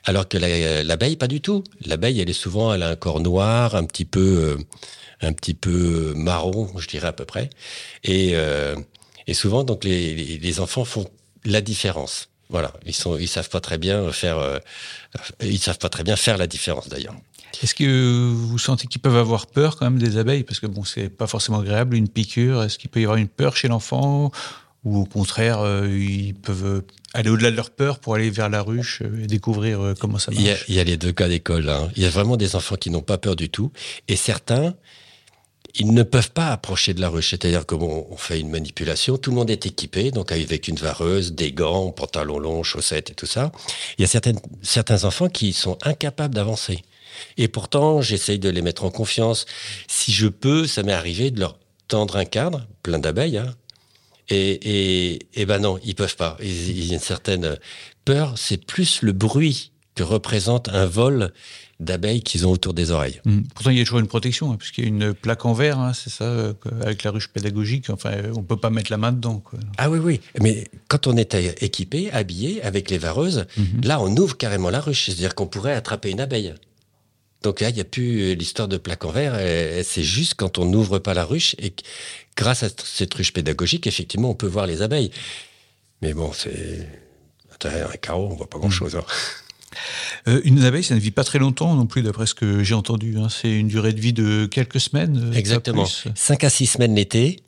Alors 0.04 0.28
que 0.28 0.38
l'abeille, 0.38 1.16
pas 1.16 1.28
du 1.28 1.40
tout. 1.40 1.64
L'abeille, 1.84 2.20
elle 2.20 2.30
est 2.30 2.34
souvent, 2.34 2.72
elle 2.72 2.82
a 2.82 2.88
un 2.88 2.96
corps 2.96 3.20
noir, 3.20 3.74
un 3.74 3.84
petit 3.84 4.04
peu, 4.04 4.20
euh, 4.20 4.56
un 5.20 5.32
petit 5.32 5.54
peu 5.54 6.14
marron, 6.16 6.70
je 6.78 6.88
dirais 6.88 7.08
à 7.08 7.12
peu 7.12 7.24
près. 7.24 7.50
Et, 8.04 8.30
euh, 8.34 8.76
et 9.26 9.34
souvent, 9.34 9.64
donc, 9.64 9.84
les, 9.84 10.60
enfants 10.60 10.84
font 10.84 11.08
la 11.44 11.60
différence. 11.60 12.28
Voilà, 12.48 12.72
ils 12.84 12.94
sont, 12.94 13.16
ils 13.16 13.28
savent 13.28 13.48
pas 13.48 13.60
très 13.60 13.78
bien 13.78 14.10
faire, 14.10 14.38
euh, 14.38 14.58
ils 15.40 15.60
savent 15.60 15.78
pas 15.78 15.88
très 15.88 16.02
bien 16.02 16.16
faire 16.16 16.36
la 16.36 16.48
différence 16.48 16.88
d'ailleurs. 16.88 17.14
Est-ce 17.62 17.74
que 17.74 18.30
vous 18.32 18.58
sentez 18.58 18.86
qu'ils 18.86 19.00
peuvent 19.00 19.16
avoir 19.16 19.46
peur 19.46 19.76
quand 19.76 19.88
même 19.88 20.00
des 20.00 20.16
abeilles? 20.16 20.44
Parce 20.44 20.58
que 20.60 20.66
bon, 20.66 20.82
c'est 20.84 21.08
pas 21.08 21.26
forcément 21.26 21.60
agréable 21.60 21.96
une 21.96 22.08
piqûre. 22.08 22.62
Est-ce 22.62 22.78
qu'il 22.78 22.90
peut 22.90 23.00
y 23.00 23.04
avoir 23.04 23.18
une 23.18 23.28
peur 23.28 23.56
chez 23.56 23.68
l'enfant? 23.68 24.32
Ou 24.84 24.98
au 25.00 25.04
contraire, 25.04 25.60
ils 25.86 26.34
peuvent 26.34 26.82
aller 27.14 27.30
au-delà 27.30 27.50
de 27.50 27.56
leur 27.56 27.70
peur 27.70 27.98
pour 27.98 28.14
aller 28.14 28.30
vers 28.30 28.48
la 28.48 28.62
ruche 28.62 29.02
et 29.02 29.26
découvrir 29.26 29.80
euh, 29.80 29.94
comment 29.98 30.18
ça 30.18 30.30
marche. 30.30 30.64
Il 30.68 30.74
y 30.74 30.80
a, 30.80 30.84
les 30.84 30.96
deux 30.96 31.12
cas 31.12 31.28
d'école. 31.28 31.68
Hein. 31.68 31.90
Il 31.96 32.02
y 32.02 32.06
a 32.06 32.10
vraiment 32.10 32.36
des 32.36 32.56
enfants 32.56 32.76
qui 32.76 32.90
n'ont 32.90 33.02
pas 33.02 33.18
peur 33.18 33.36
du 33.36 33.50
tout. 33.50 33.72
Et 34.08 34.16
certains, 34.16 34.74
ils 35.74 35.92
ne 35.92 36.02
peuvent 36.02 36.30
pas 36.30 36.48
approcher 36.48 36.94
de 36.94 37.00
la 37.00 37.08
ruche. 37.08 37.30
C'est-à-dire 37.30 37.66
que 37.66 37.74
on 37.74 38.16
fait 38.16 38.40
une 38.40 38.50
manipulation, 38.50 39.16
tout 39.18 39.30
le 39.30 39.36
monde 39.36 39.50
est 39.50 39.66
équipé, 39.66 40.10
donc 40.10 40.32
avec 40.32 40.68
une 40.68 40.76
vareuse, 40.76 41.32
des 41.32 41.52
gants, 41.52 41.90
pantalons 41.90 42.38
longs, 42.38 42.62
chaussettes 42.62 43.10
et 43.10 43.14
tout 43.14 43.26
ça. 43.26 43.52
Il 43.98 44.02
y 44.02 44.04
a 44.04 44.08
certaines, 44.08 44.40
certains 44.62 45.04
enfants 45.04 45.28
qui 45.28 45.52
sont 45.52 45.78
incapables 45.82 46.34
d'avancer. 46.34 46.82
Et 47.36 47.48
pourtant, 47.48 48.00
j'essaye 48.02 48.38
de 48.38 48.48
les 48.48 48.62
mettre 48.62 48.84
en 48.84 48.90
confiance. 48.90 49.46
Si 49.88 50.12
je 50.12 50.28
peux, 50.28 50.66
ça 50.66 50.82
m'est 50.82 50.92
arrivé 50.92 51.30
de 51.30 51.40
leur 51.40 51.58
tendre 51.88 52.16
un 52.16 52.24
cadre 52.24 52.66
plein 52.82 52.98
d'abeilles, 52.98 53.38
hein, 53.38 53.54
Et, 54.30 55.14
et, 55.14 55.18
et 55.34 55.46
ben 55.46 55.58
non, 55.58 55.78
ils 55.84 55.94
peuvent 55.94 56.16
pas. 56.16 56.36
Il 56.40 56.86
y 56.86 56.92
a 56.92 56.94
une 56.94 57.00
certaine 57.00 57.56
peur. 58.04 58.34
C'est 58.36 58.64
plus 58.64 59.02
le 59.02 59.12
bruit 59.12 59.72
que 59.94 60.02
représente 60.02 60.68
un 60.68 60.86
vol 60.86 61.32
d'abeilles 61.80 62.22
qu'ils 62.22 62.46
ont 62.46 62.52
autour 62.52 62.74
des 62.74 62.90
oreilles. 62.90 63.20
Mmh. 63.24 63.40
Pourtant, 63.54 63.70
il 63.70 63.78
y 63.78 63.80
a 63.80 63.84
toujours 63.84 64.00
une 64.00 64.06
protection, 64.06 64.52
hein, 64.52 64.56
puisqu'il 64.56 64.84
y 64.84 64.86
a 64.86 64.88
une 64.88 65.14
plaque 65.14 65.46
en 65.46 65.54
verre, 65.54 65.78
hein, 65.78 65.92
c'est 65.94 66.10
ça, 66.10 66.24
euh, 66.24 66.52
avec 66.82 67.02
la 67.02 67.10
ruche 67.10 67.28
pédagogique. 67.28 67.90
Enfin, 67.90 68.12
on 68.36 68.42
peut 68.42 68.56
pas 68.56 68.70
mettre 68.70 68.90
la 68.90 68.98
main 68.98 69.12
dedans. 69.12 69.38
Quoi. 69.38 69.58
Ah 69.78 69.90
oui, 69.90 69.98
oui. 69.98 70.20
Mais 70.40 70.68
quand 70.88 71.06
on 71.06 71.16
est 71.16 71.34
équipé, 71.62 72.10
habillé, 72.12 72.62
avec 72.62 72.90
les 72.90 72.98
vareuses, 72.98 73.46
mmh. 73.56 73.62
là, 73.84 74.00
on 74.00 74.14
ouvre 74.14 74.36
carrément 74.36 74.70
la 74.70 74.80
ruche. 74.80 75.06
C'est-à-dire 75.06 75.34
qu'on 75.34 75.46
pourrait 75.46 75.72
attraper 75.72 76.10
une 76.10 76.20
abeille. 76.20 76.54
Donc 77.42 77.60
là, 77.60 77.70
il 77.70 77.74
n'y 77.74 77.80
a 77.80 77.84
plus 77.84 78.34
l'histoire 78.34 78.68
de 78.68 78.76
plaque 78.76 79.04
en 79.04 79.10
verre. 79.10 79.38
C'est 79.84 80.02
juste 80.02 80.34
quand 80.34 80.58
on 80.58 80.66
n'ouvre 80.66 80.98
pas 80.98 81.14
la 81.14 81.24
ruche 81.24 81.56
et 81.58 81.72
grâce 82.36 82.62
à 82.62 82.68
cette 82.84 83.14
ruche 83.14 83.32
pédagogique, 83.32 83.86
effectivement, 83.86 84.30
on 84.30 84.34
peut 84.34 84.46
voir 84.46 84.66
les 84.66 84.82
abeilles. 84.82 85.10
Mais 86.02 86.12
bon, 86.12 86.32
c'est 86.32 86.86
un 87.64 87.96
carreau, 87.96 88.28
on 88.30 88.34
voit 88.34 88.48
pas 88.48 88.58
grand-chose. 88.58 88.96
Hein. 88.96 89.04
Euh, 90.28 90.40
une 90.44 90.64
abeille, 90.64 90.82
ça 90.82 90.96
ne 90.96 91.00
vit 91.00 91.12
pas 91.12 91.22
très 91.24 91.38
longtemps 91.38 91.74
non 91.74 91.86
plus, 91.86 92.02
d'après 92.02 92.26
ce 92.26 92.34
que 92.34 92.62
j'ai 92.64 92.74
entendu. 92.74 93.16
Hein. 93.18 93.28
C'est 93.30 93.50
une 93.50 93.68
durée 93.68 93.92
de 93.92 94.00
vie 94.00 94.12
de 94.12 94.46
quelques 94.46 94.80
semaines. 94.80 95.30
Euh, 95.32 95.36
Exactement. 95.36 95.86
5 95.86 96.44
à 96.44 96.50
6 96.50 96.66
semaines 96.66 96.94
l'été, 96.94 97.40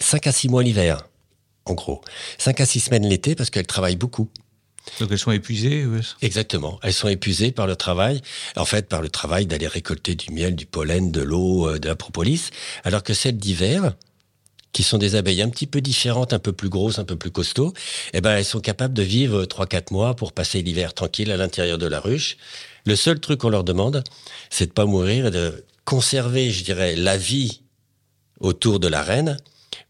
5 0.00 0.26
à 0.26 0.32
6 0.32 0.48
mois 0.48 0.62
l'hiver, 0.62 1.08
en 1.64 1.74
gros. 1.74 2.02
5 2.38 2.60
à 2.60 2.66
6 2.66 2.80
semaines 2.80 3.06
l'été 3.06 3.34
parce 3.36 3.48
qu'elles 3.48 3.66
travaillent 3.66 3.96
beaucoup. 3.96 4.28
Donc 5.00 5.10
elles 5.10 5.18
sont 5.18 5.32
épuisées 5.32 5.86
Exactement. 6.22 6.78
Elles 6.82 6.92
sont 6.92 7.08
épuisées 7.08 7.52
par 7.52 7.66
le 7.66 7.76
travail, 7.76 8.20
en 8.56 8.64
fait 8.64 8.88
par 8.88 9.02
le 9.02 9.08
travail 9.08 9.46
d'aller 9.46 9.66
récolter 9.66 10.14
du 10.14 10.32
miel, 10.32 10.56
du 10.56 10.66
pollen, 10.66 11.10
de 11.12 11.20
l'eau, 11.20 11.68
euh, 11.68 11.78
de 11.78 11.88
la 11.88 11.96
propolis, 11.96 12.50
alors 12.84 13.02
que 13.02 13.14
celles 13.14 13.36
d'hiver, 13.36 13.94
qui 14.72 14.82
sont 14.82 14.98
des 14.98 15.14
abeilles 15.14 15.42
un 15.42 15.48
petit 15.48 15.66
peu 15.66 15.80
différentes, 15.80 16.32
un 16.32 16.38
peu 16.38 16.52
plus 16.52 16.68
grosses, 16.68 16.98
un 16.98 17.04
peu 17.04 17.16
plus 17.16 17.30
costauds, 17.30 17.72
eh 18.12 18.20
ben, 18.20 18.36
elles 18.36 18.44
sont 18.44 18.60
capables 18.60 18.94
de 18.94 19.02
vivre 19.02 19.44
3-4 19.44 19.92
mois 19.92 20.14
pour 20.14 20.32
passer 20.32 20.62
l'hiver 20.62 20.94
tranquille 20.94 21.32
à 21.32 21.36
l'intérieur 21.36 21.78
de 21.78 21.86
la 21.86 22.00
ruche. 22.00 22.36
Le 22.84 22.94
seul 22.96 23.18
truc 23.20 23.40
qu'on 23.40 23.48
leur 23.48 23.64
demande, 23.64 24.04
c'est 24.50 24.66
de 24.66 24.72
pas 24.72 24.84
mourir 24.84 25.26
et 25.26 25.30
de 25.30 25.64
conserver, 25.84 26.50
je 26.50 26.64
dirais, 26.64 26.96
la 26.96 27.16
vie 27.16 27.62
autour 28.40 28.78
de 28.78 28.88
la 28.88 29.02
reine 29.02 29.36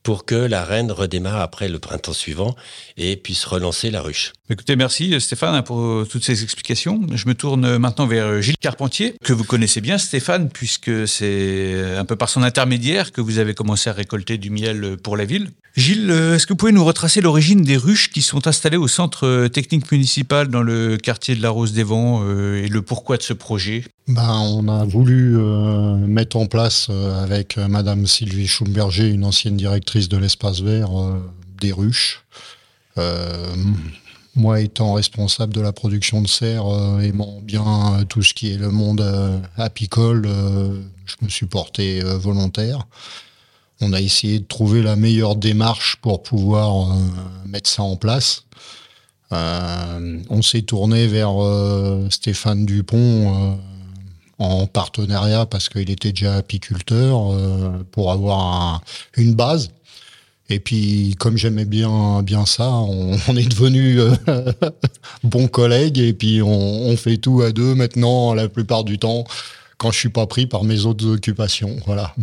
pour 0.09 0.25
que 0.25 0.35
la 0.35 0.65
reine 0.65 0.91
redémarre 0.91 1.43
après 1.43 1.69
le 1.69 1.79
printemps 1.79 2.15
suivant 2.15 2.57
et 2.97 3.15
puisse 3.17 3.45
relancer 3.45 3.91
la 3.91 4.01
ruche. 4.01 4.33
Écoutez, 4.49 4.75
merci 4.75 5.21
Stéphane 5.21 5.63
pour 5.63 6.09
toutes 6.09 6.25
ces 6.25 6.43
explications. 6.43 6.99
Je 7.13 7.29
me 7.29 7.35
tourne 7.35 7.77
maintenant 7.77 8.07
vers 8.07 8.41
Gilles 8.41 8.57
Carpentier, 8.57 9.17
que 9.23 9.35
vous 9.35 9.45
connaissez 9.45 9.83
bien 9.83 9.99
Stéphane, 9.99 10.49
puisque 10.49 11.07
c'est 11.07 11.95
un 11.95 12.07
peu 12.07 12.17
par 12.17 12.31
son 12.31 12.43
intermédiaire 12.43 13.13
que 13.13 13.21
vous 13.21 13.39
avez 13.39 13.53
commencé 13.53 13.91
à 13.91 13.93
récolter 13.93 14.39
du 14.39 14.49
miel 14.49 14.97
pour 14.97 15.15
la 15.15 15.27
ville. 15.27 15.51
Gilles, 15.79 16.11
est-ce 16.11 16.45
que 16.45 16.55
vous 16.55 16.57
pouvez 16.57 16.73
nous 16.73 16.85
retracer 16.85 17.21
l'origine 17.21 17.63
des 17.63 17.77
ruches 17.77 18.11
qui 18.11 18.21
sont 18.21 18.49
installées 18.49 18.77
au 18.77 18.89
centre 18.89 19.47
technique 19.47 19.93
municipal 19.93 20.49
dans 20.49 20.63
le 20.63 20.97
quartier 20.97 21.37
de 21.37 21.41
la 21.41 21.51
Rose 21.51 21.73
des 21.73 21.85
Vents 21.85 22.21
euh, 22.25 22.65
et 22.65 22.67
le 22.67 22.83
pourquoi 22.83 23.17
de 23.17 23.23
ce 23.23 23.33
projet? 23.33 23.85
Ben, 24.09 24.41
On 24.41 24.67
a 24.67 24.85
voulu 24.85 25.39
euh, 25.39 25.95
mettre 25.95 26.37
en 26.37 26.47
place 26.47 26.89
euh, 26.91 27.23
avec 27.23 27.59
Madame 27.59 28.09
Sylvie 28.09 28.49
Schumberger, 28.49 29.09
une 29.09 29.25
ancienne 29.25 29.57
directrice 29.57 30.09
de 30.09 30.17
l'espace 30.17 30.63
vert, 30.63 30.91
des 31.61 31.71
ruches. 31.71 32.25
moi 34.35 34.61
étant 34.61 34.95
responsable 34.95 35.55
de 35.55 35.61
la 35.61 35.73
production 35.73 36.23
de 36.23 36.27
serre, 36.27 36.65
aimant 37.01 37.39
bien 37.41 38.05
tout 38.09 38.25
ce 38.25 38.35
qui 38.35 38.53
est 38.53 38.59
le 38.59 38.71
monde 38.71 39.05
apicole, 39.57 40.29
je 41.07 41.15
me 41.23 41.29
suis 41.29 41.47
porté 41.47 42.01
volontaire. 42.01 42.89
On 43.81 43.93
a 43.93 44.01
essayé 44.01 44.41
de 44.41 44.45
trouver 44.45 44.83
la 44.83 44.97
meilleure 44.97 45.37
démarche 45.37 45.97
pour 46.03 46.23
pouvoir 46.23 46.91
euh, 46.91 46.95
mettre 47.47 47.71
ça 47.71 47.83
en 47.83 47.97
place. 47.97 48.45
Euh, 49.33 50.19
on 50.31 50.43
s'est 50.43 50.63
tourné 50.63 51.07
vers 51.07 51.41
euh, 51.43 52.09
Stéphane 52.11 52.67
Dupont 52.67 53.59
en 54.39 54.67
partenariat 54.67 55.47
parce 55.47 55.69
qu'il 55.69 55.91
était 55.91 56.13
déjà 56.13 56.37
apiculteur 56.37 57.37
pour 57.91 58.11
avoir 58.11 58.83
une 59.17 59.35
base. 59.35 59.71
Et 60.49 60.61
puis, 60.61 61.15
comme 61.19 61.37
j'aimais 61.37 61.67
bien 61.67 62.23
bien 62.23 62.47
ça, 62.47 62.71
on, 62.71 63.17
est 63.37 63.49
devenu 63.49 63.99
bons 65.25 65.49
collègues 65.49 65.99
et 65.99 66.15
puis 66.15 66.41
on, 66.41 66.87
on, 66.87 66.97
fait 66.97 67.19
tout 67.19 67.43
à 67.43 67.53
deux 67.53 67.75
maintenant 67.75 68.33
la 68.33 68.49
plupart 68.49 68.85
du 68.85 68.99
temps 68.99 69.25
quand 69.77 69.93
je 69.93 69.99
suis 69.99 70.09
pas 70.09 70.27
pris 70.27 70.47
par 70.47 70.65
mes 70.65 70.87
autres 70.87 71.07
occupations. 71.07 71.77
Voilà. 71.87 72.15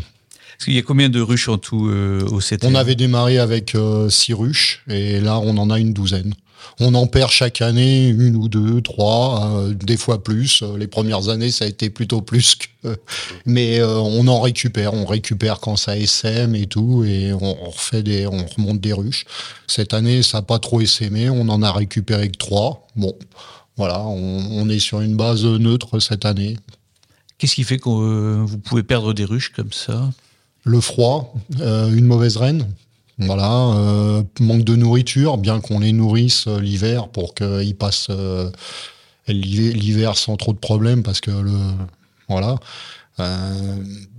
Il 0.67 0.74
y 0.74 0.79
a 0.79 0.81
combien 0.81 1.09
de 1.09 1.21
ruches 1.21 1.50
en 1.50 1.57
tout 1.57 1.88
euh, 1.88 2.25
au 2.27 2.39
CT 2.39 2.65
On 2.65 2.75
avait 2.75 2.95
démarré 2.95 3.38
avec 3.38 3.75
euh, 3.75 4.09
six 4.09 4.33
ruches 4.33 4.83
et 4.88 5.19
là 5.19 5.39
on 5.39 5.57
en 5.57 5.69
a 5.69 5.79
une 5.79 5.93
douzaine. 5.93 6.33
On 6.79 6.95
en 6.95 7.05
perd 7.05 7.29
chaque 7.29 7.62
année 7.62 8.07
une 8.07 8.35
ou 8.35 8.50
deux, 8.50 8.81
trois, 8.81 9.51
euh, 9.53 9.74
des 9.74 9.97
fois 9.97 10.24
plus. 10.24 10.63
Les 10.77 10.88
premières 10.88 11.29
années, 11.29 11.51
ça 11.51 11.65
a 11.65 11.67
été 11.67 11.91
plutôt 11.91 12.21
plus 12.21 12.55
que. 12.55 12.97
Mais 13.45 13.83
on 13.83 14.27
en 14.27 14.41
récupère. 14.41 14.93
On 14.93 15.05
récupère 15.05 15.59
quand 15.59 15.75
ça 15.75 15.95
SM 15.95 16.55
et 16.55 16.65
tout, 16.65 17.03
et 17.03 17.33
on, 17.33 17.53
refait 17.53 18.03
des, 18.03 18.25
on 18.25 18.45
remonte 18.45 18.81
des 18.81 18.93
ruches. 18.93 19.25
Cette 19.67 19.93
année, 19.93 20.24
ça 20.24 20.39
n'a 20.39 20.41
pas 20.41 20.59
trop 20.59 20.81
essaimé. 20.81 21.29
On 21.29 21.47
en 21.50 21.62
a 21.62 21.71
récupéré 21.71 22.29
que 22.29 22.38
trois. 22.38 22.88
Bon, 22.95 23.15
voilà, 23.77 24.01
on, 24.01 24.67
est 24.67 24.79
sur 24.79 25.01
une 25.01 25.15
base 25.15 25.45
neutre 25.45 26.00
cette 26.00 26.25
année. 26.25 26.57
Qu'est-ce 27.38 27.55
qui 27.55 27.63
fait 27.63 27.77
que 27.77 27.89
vous 27.89 28.57
pouvez 28.57 28.83
perdre 28.83 29.13
des 29.13 29.25
ruches 29.25 29.50
comme 29.50 29.71
ça? 29.71 30.09
Le 30.65 30.81
froid, 30.81 31.34
euh, 31.62 31.89
une 31.95 32.05
mauvaise 32.05 32.36
reine. 32.36 32.67
Voilà, 33.17 33.50
euh, 33.77 34.24
manque 34.41 34.65
de 34.65 34.75
nourriture, 34.75 35.38
bien 35.38 35.62
qu'on 35.62 35.79
les 35.79 35.93
nourrisse 35.93 36.48
euh, 36.48 36.60
l'hiver 36.60 37.07
pour 37.07 37.34
qu'ils 37.34 37.75
passent 37.77 38.10
l'hiver 39.29 40.17
sans 40.17 40.36
trop 40.36 40.51
de 40.51 40.57
problèmes, 40.57 41.01
parce 41.01 41.22
que 41.22 41.31
voilà. 42.27 42.57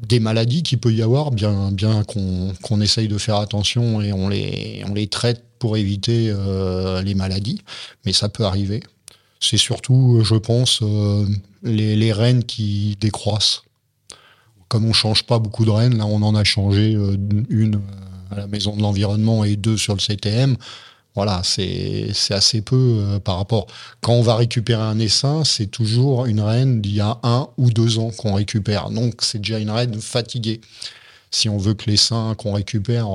des 0.08 0.18
maladies 0.18 0.62
qu'il 0.62 0.78
peut 0.78 0.92
y 0.92 1.02
avoir, 1.02 1.30
bien, 1.30 1.70
bien 1.70 2.02
qu'on 2.04 2.80
essaye 2.80 3.06
de 3.06 3.18
faire 3.18 3.36
attention 3.36 4.00
et 4.00 4.12
on 4.12 4.28
les, 4.28 5.08
traite 5.10 5.44
pour 5.58 5.76
éviter 5.76 6.34
les 7.04 7.14
maladies, 7.14 7.60
mais 8.04 8.12
ça 8.12 8.28
peut 8.28 8.44
arriver. 8.44 8.82
C'est 9.38 9.58
surtout, 9.58 10.22
je 10.24 10.34
pense, 10.34 10.80
les, 11.62 11.94
les 11.94 12.12
reines 12.12 12.42
qui 12.42 12.96
décroissent 13.00 13.65
comme 14.68 14.84
on 14.84 14.92
change 14.92 15.24
pas 15.24 15.38
beaucoup 15.38 15.64
de 15.64 15.70
reines, 15.70 15.96
là 15.96 16.06
on 16.06 16.22
en 16.22 16.34
a 16.34 16.44
changé 16.44 16.94
euh, 16.94 17.16
une 17.48 17.76
euh, 17.76 17.78
à 18.30 18.36
la 18.36 18.46
maison 18.46 18.76
de 18.76 18.82
l'environnement 18.82 19.44
et 19.44 19.56
deux 19.56 19.76
sur 19.76 19.94
le 19.94 20.00
CTM. 20.00 20.56
Voilà, 21.14 21.40
c'est 21.44 22.12
assez 22.30 22.60
peu 22.60 22.76
euh, 22.76 23.18
par 23.18 23.38
rapport. 23.38 23.68
Quand 24.02 24.12
on 24.12 24.22
va 24.22 24.36
récupérer 24.36 24.82
un 24.82 24.98
essaim, 24.98 25.44
c'est 25.44 25.68
toujours 25.68 26.26
une 26.26 26.40
reine 26.40 26.82
d'il 26.82 26.96
y 26.96 27.00
a 27.00 27.18
un 27.22 27.48
ou 27.56 27.70
deux 27.70 27.98
ans 27.98 28.10
qu'on 28.10 28.34
récupère. 28.34 28.90
Donc 28.90 29.22
c'est 29.22 29.38
déjà 29.38 29.58
une 29.58 29.70
reine 29.70 29.98
fatiguée. 29.98 30.60
Si 31.30 31.48
on 31.48 31.56
veut 31.56 31.72
que 31.72 31.88
l'essaim 31.88 32.34
qu'on 32.36 32.52
récupère 32.52 33.08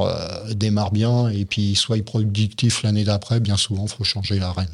démarre 0.55 0.91
bien 0.91 1.29
et 1.29 1.45
puis 1.45 1.75
soit 1.75 2.03
productif 2.03 2.83
l'année 2.83 3.03
d'après, 3.03 3.39
bien 3.39 3.57
souvent, 3.57 3.85
il 3.85 3.91
faut 3.91 4.03
changer 4.03 4.39
la 4.39 4.51
reine. 4.51 4.67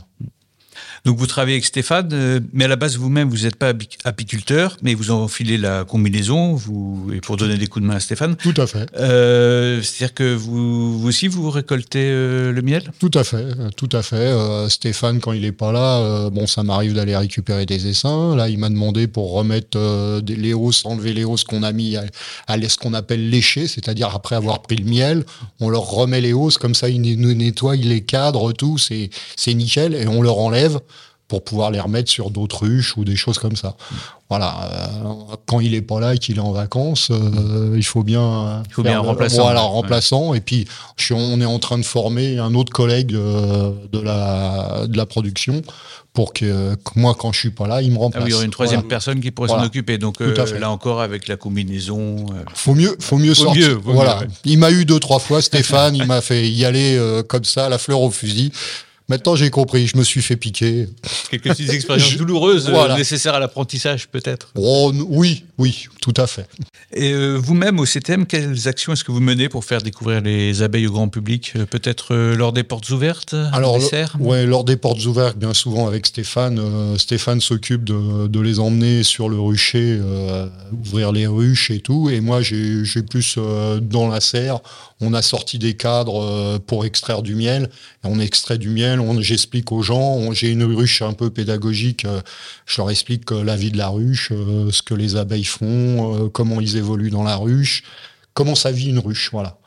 Donc 1.05 1.17
vous 1.17 1.27
travaillez 1.27 1.55
avec 1.55 1.65
Stéphane, 1.65 2.09
euh, 2.11 2.39
mais 2.53 2.65
à 2.65 2.67
la 2.67 2.75
base 2.75 2.97
vous-même 2.97 3.29
vous 3.29 3.43
n'êtes 3.43 3.55
pas 3.55 3.73
apiculteur, 4.03 4.77
mais 4.81 4.93
vous 4.93 5.11
enfilez 5.11 5.57
la 5.57 5.83
combinaison 5.83 6.53
vous, 6.53 7.11
et 7.13 7.21
pour 7.21 7.37
donner 7.37 7.57
des 7.57 7.67
coups 7.67 7.83
de 7.83 7.87
main 7.87 7.95
à 7.95 7.99
Stéphane. 7.99 8.35
Tout 8.35 8.53
à 8.57 8.67
fait. 8.67 8.89
Euh, 8.97 9.81
c'est-à-dire 9.81 10.13
que 10.13 10.35
vous, 10.35 11.03
aussi 11.05 11.27
vous 11.27 11.49
récoltez 11.49 12.09
euh, 12.11 12.51
le 12.51 12.61
miel? 12.61 12.91
Tout 12.99 13.11
à 13.13 13.23
fait, 13.23 13.45
tout 13.75 13.89
à 13.91 14.01
fait. 14.01 14.33
Stéphane 14.69 15.19
quand 15.19 15.33
il 15.33 15.41
n'est 15.41 15.51
pas 15.51 15.71
là, 15.71 16.29
bon 16.29 16.47
ça 16.47 16.63
m'arrive 16.63 16.93
d'aller 16.93 17.15
récupérer 17.15 17.65
des 17.65 17.87
essaims. 17.87 18.35
Là 18.35 18.49
il 18.49 18.57
m'a 18.57 18.69
demandé 18.69 19.07
pour 19.07 19.31
remettre 19.31 20.21
des, 20.21 20.35
les 20.35 20.53
hausses, 20.53 20.85
enlever 20.85 21.13
les 21.13 21.23
hausses 21.23 21.43
qu'on 21.43 21.63
a 21.63 21.71
mis 21.71 21.95
à, 21.95 22.05
ce 22.67 22.77
qu'on 22.77 22.93
appelle 22.93 23.29
lécher, 23.29 23.67
c'est-à-dire 23.67 24.09
après 24.13 24.35
avoir 24.35 24.61
pris 24.61 24.75
le 24.75 24.85
miel, 24.85 25.25
on 25.59 25.69
leur 25.69 25.89
remet 25.89 26.21
les 26.21 26.33
hausses 26.33 26.57
comme 26.57 26.75
ça 26.75 26.89
ils 26.89 27.19
nous 27.19 27.33
nettoient 27.33 27.75
les 27.75 28.01
cadres, 28.01 28.51
tout, 28.51 28.77
c'est 28.77 29.09
nickel 29.53 29.95
et 29.95 30.07
on 30.07 30.21
leur 30.21 30.39
enlève 30.39 30.66
pour 31.27 31.43
pouvoir 31.43 31.71
les 31.71 31.79
remettre 31.79 32.09
sur 32.09 32.31
d'autres 32.31 32.65
ruches 32.65 32.95
ou 32.95 33.03
des 33.03 33.15
choses 33.15 33.37
comme 33.37 33.55
ça. 33.55 33.75
Voilà. 34.29 34.69
Euh, 34.71 35.35
quand 35.45 35.59
il 35.59 35.73
est 35.73 35.81
pas 35.81 35.99
là 35.99 36.15
et 36.15 36.17
qu'il 36.17 36.37
est 36.37 36.41
en 36.41 36.51
vacances, 36.51 37.09
euh, 37.11 37.73
il 37.75 37.85
faut 37.85 38.03
bien, 38.03 38.63
il 38.67 38.73
faut 38.73 38.83
bien 38.83 38.97
un 38.97 39.01
remplaçant. 39.01 39.43
Voilà, 39.43 39.61
remplaçant. 39.61 40.33
Et 40.33 40.41
puis, 40.41 40.67
on 41.11 41.41
est 41.41 41.45
en 41.45 41.59
train 41.59 41.77
de 41.77 41.85
former 41.85 42.37
un 42.37 42.53
autre 42.53 42.71
collègue 42.71 43.13
euh, 43.13 43.71
de 43.91 43.99
la 43.99 44.87
de 44.87 44.97
la 44.97 45.05
production 45.05 45.61
pour 46.13 46.33
que, 46.33 46.75
moi, 46.95 47.13
quand 47.13 47.31
je 47.31 47.39
suis 47.39 47.51
pas 47.51 47.67
là, 47.67 47.81
il 47.81 47.91
me 47.91 47.99
remplace. 47.99 48.23
Ah 48.23 48.25
oui, 48.25 48.31
il 48.31 48.33
y 48.33 48.35
aura 48.35 48.45
une 48.45 48.51
troisième 48.51 48.83
personne 48.83 49.19
qui 49.19 49.29
pourrait 49.31 49.49
s'en 49.49 49.63
occuper. 49.63 49.97
Donc 49.97 50.19
là 50.19 50.71
encore, 50.71 51.01
avec 51.01 51.27
la 51.27 51.35
combinaison. 51.35 52.25
Faut 52.55 52.73
mieux, 52.73 52.95
faut 52.99 53.17
mieux 53.17 53.35
sortir. 53.35 53.79
voilà. 53.83 54.21
Il 54.45 54.59
m'a 54.59 54.71
eu 54.71 54.85
deux 54.85 54.99
trois 54.99 55.19
fois, 55.19 55.41
Stéphane. 55.41 55.95
il 55.95 56.05
m'a 56.05 56.21
fait 56.21 56.49
y 56.49 56.63
aller 56.63 56.97
comme 57.27 57.43
ça, 57.43 57.67
la 57.67 57.77
fleur 57.77 58.01
au 58.01 58.11
fusil 58.11 58.51
Maintenant, 59.09 59.35
j'ai 59.37 59.49
compris. 59.49 59.87
Je 59.87 59.95
me 59.97 60.03
suis 60.03 60.21
fait 60.21 60.35
piquer. 60.35 60.87
Quelques 61.31 61.43
petites 61.49 61.69
expériences 61.73 62.09
Je- 62.09 62.17
douloureuses 62.17 62.67
euh, 62.67 62.71
Voilà. 62.71 62.97
nécessaires 62.97 63.35
à 63.35 63.39
l'apprentissage, 63.39 64.09
peut-être. 64.09 64.49
Oh, 64.55 64.91
oui, 65.07 65.45
oui, 65.57 65.85
tout 66.01 66.13
à 66.17 66.27
fait. 66.27 66.45
Et 66.93 67.13
euh, 67.13 67.35
vous-même, 67.37 67.79
au 67.79 67.85
CTM, 67.85 68.25
quelles 68.25 68.67
actions 68.67 68.91
est-ce 68.93 69.03
que 69.05 69.11
vous 69.13 69.21
menez 69.21 69.47
pour 69.47 69.63
faire 69.63 69.81
découvrir 69.81 70.19
les 70.21 70.61
abeilles 70.61 70.87
au 70.87 70.91
grand 70.91 71.07
public 71.07 71.53
Euh, 71.55 71.65
Peut-être 71.65 72.13
euh, 72.13 72.35
lors 72.35 72.51
des 72.51 72.63
portes 72.63 72.89
ouvertes 72.89 73.33
Alors, 73.53 73.77
ouais, 74.19 74.45
lors 74.45 74.63
des 74.65 74.75
portes 74.77 75.05
ouvertes, 75.05 75.37
bien 75.37 75.53
souvent 75.53 75.87
avec 75.87 76.05
Stéphane, 76.05 76.59
euh, 76.59 76.97
Stéphane 76.97 77.39
s'occupe 77.39 77.83
de, 77.85 78.27
de 78.27 78.39
les 78.41 78.59
emmener 78.59 79.03
sur 79.03 79.29
le 79.29 79.39
rucher, 79.39 79.97
euh, 80.01 80.47
ouvrir 80.73 81.11
les 81.13 81.27
ruches 81.27 81.71
et 81.71 81.79
tout. 81.79 82.09
Et 82.09 82.19
moi, 82.19 82.41
j'ai 82.41 82.83
j'ai 82.83 83.03
plus 83.03 83.35
euh, 83.37 83.79
dans 83.79 84.07
la 84.09 84.19
serre. 84.19 84.59
On 84.99 85.13
a 85.13 85.21
sorti 85.21 85.59
des 85.59 85.75
cadres 85.75 86.21
euh, 86.23 86.59
pour 86.59 86.83
extraire 86.85 87.21
du 87.21 87.35
miel. 87.35 87.69
Et 88.03 88.07
on 88.07 88.19
extrait 88.19 88.57
du 88.57 88.69
miel. 88.69 88.96
J'explique 89.19 89.71
aux 89.71 89.81
gens. 89.81 90.31
J'ai 90.33 90.51
une 90.51 90.63
ruche 90.63 91.01
un 91.01 91.13
peu 91.13 91.29
pédagogique. 91.29 92.05
euh, 92.05 92.21
je 92.65 92.81
leur 92.81 92.89
explique 92.89 93.31
euh, 93.31 93.43
la 93.43 93.55
vie 93.55 93.71
de 93.71 93.77
la 93.77 93.89
ruche, 93.89 94.31
euh, 94.31 94.71
ce 94.71 94.81
que 94.81 94.93
les 94.93 95.15
abeilles 95.15 95.43
font, 95.43 96.29
comment 96.33 96.59
ils 96.61 96.77
évoluent 96.77 97.09
dans 97.09 97.23
la 97.23 97.35
ruche, 97.35 97.83
comment 98.33 98.55
ça 98.55 98.71
vit 98.71 98.89
une 98.89 98.99
ruche. 98.99 99.29
Voilà. 99.31 99.57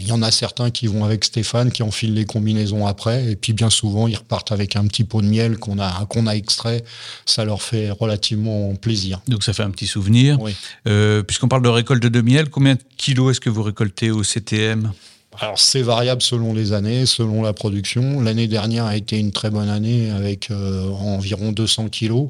Il 0.00 0.06
y 0.06 0.12
en 0.12 0.22
a 0.22 0.30
certains 0.30 0.70
qui 0.70 0.86
vont 0.86 1.04
avec 1.04 1.22
Stéphane, 1.22 1.70
qui 1.70 1.82
enfilent 1.82 2.14
les 2.14 2.24
combinaisons 2.24 2.86
après, 2.86 3.30
et 3.32 3.36
puis 3.36 3.52
bien 3.52 3.68
souvent 3.68 4.08
ils 4.08 4.16
repartent 4.16 4.50
avec 4.50 4.74
un 4.74 4.86
petit 4.86 5.04
pot 5.04 5.20
de 5.20 5.26
miel 5.26 5.58
qu'on 5.58 5.78
a 5.78 6.06
qu'on 6.06 6.26
a 6.26 6.34
extrait. 6.34 6.82
Ça 7.26 7.44
leur 7.44 7.60
fait 7.60 7.90
relativement 7.90 8.74
plaisir. 8.74 9.20
Donc 9.28 9.44
ça 9.44 9.52
fait 9.52 9.64
un 9.64 9.70
petit 9.70 9.86
souvenir. 9.86 10.40
Oui. 10.40 10.56
Euh, 10.88 11.22
Puisqu'on 11.22 11.48
parle 11.48 11.60
de 11.62 11.68
récolte 11.68 12.02
de 12.02 12.20
miel, 12.22 12.48
combien 12.48 12.74
de 12.74 12.80
kilos 12.96 13.32
est-ce 13.32 13.40
que 13.40 13.50
vous 13.50 13.62
récoltez 13.62 14.10
au 14.10 14.22
CTM 14.22 14.92
Alors 15.40 15.58
c'est 15.58 15.82
variable 15.82 16.22
selon 16.22 16.54
les 16.54 16.72
années, 16.72 17.06
selon 17.06 17.42
la 17.42 17.52
production. 17.52 18.20
L'année 18.20 18.48
dernière 18.48 18.84
a 18.86 18.96
été 18.96 19.18
une 19.18 19.32
très 19.32 19.50
bonne 19.50 19.68
année 19.68 20.10
avec 20.10 20.50
euh, 20.50 20.88
environ 20.90 21.52
200 21.52 21.88
kilos. 21.88 22.28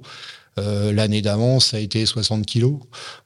Euh, 0.59 0.91
L'année 0.91 1.21
d'avant, 1.21 1.61
ça 1.61 1.77
a 1.77 1.81
été 1.81 2.07
60 2.07 2.47
kilos. 2.47 2.79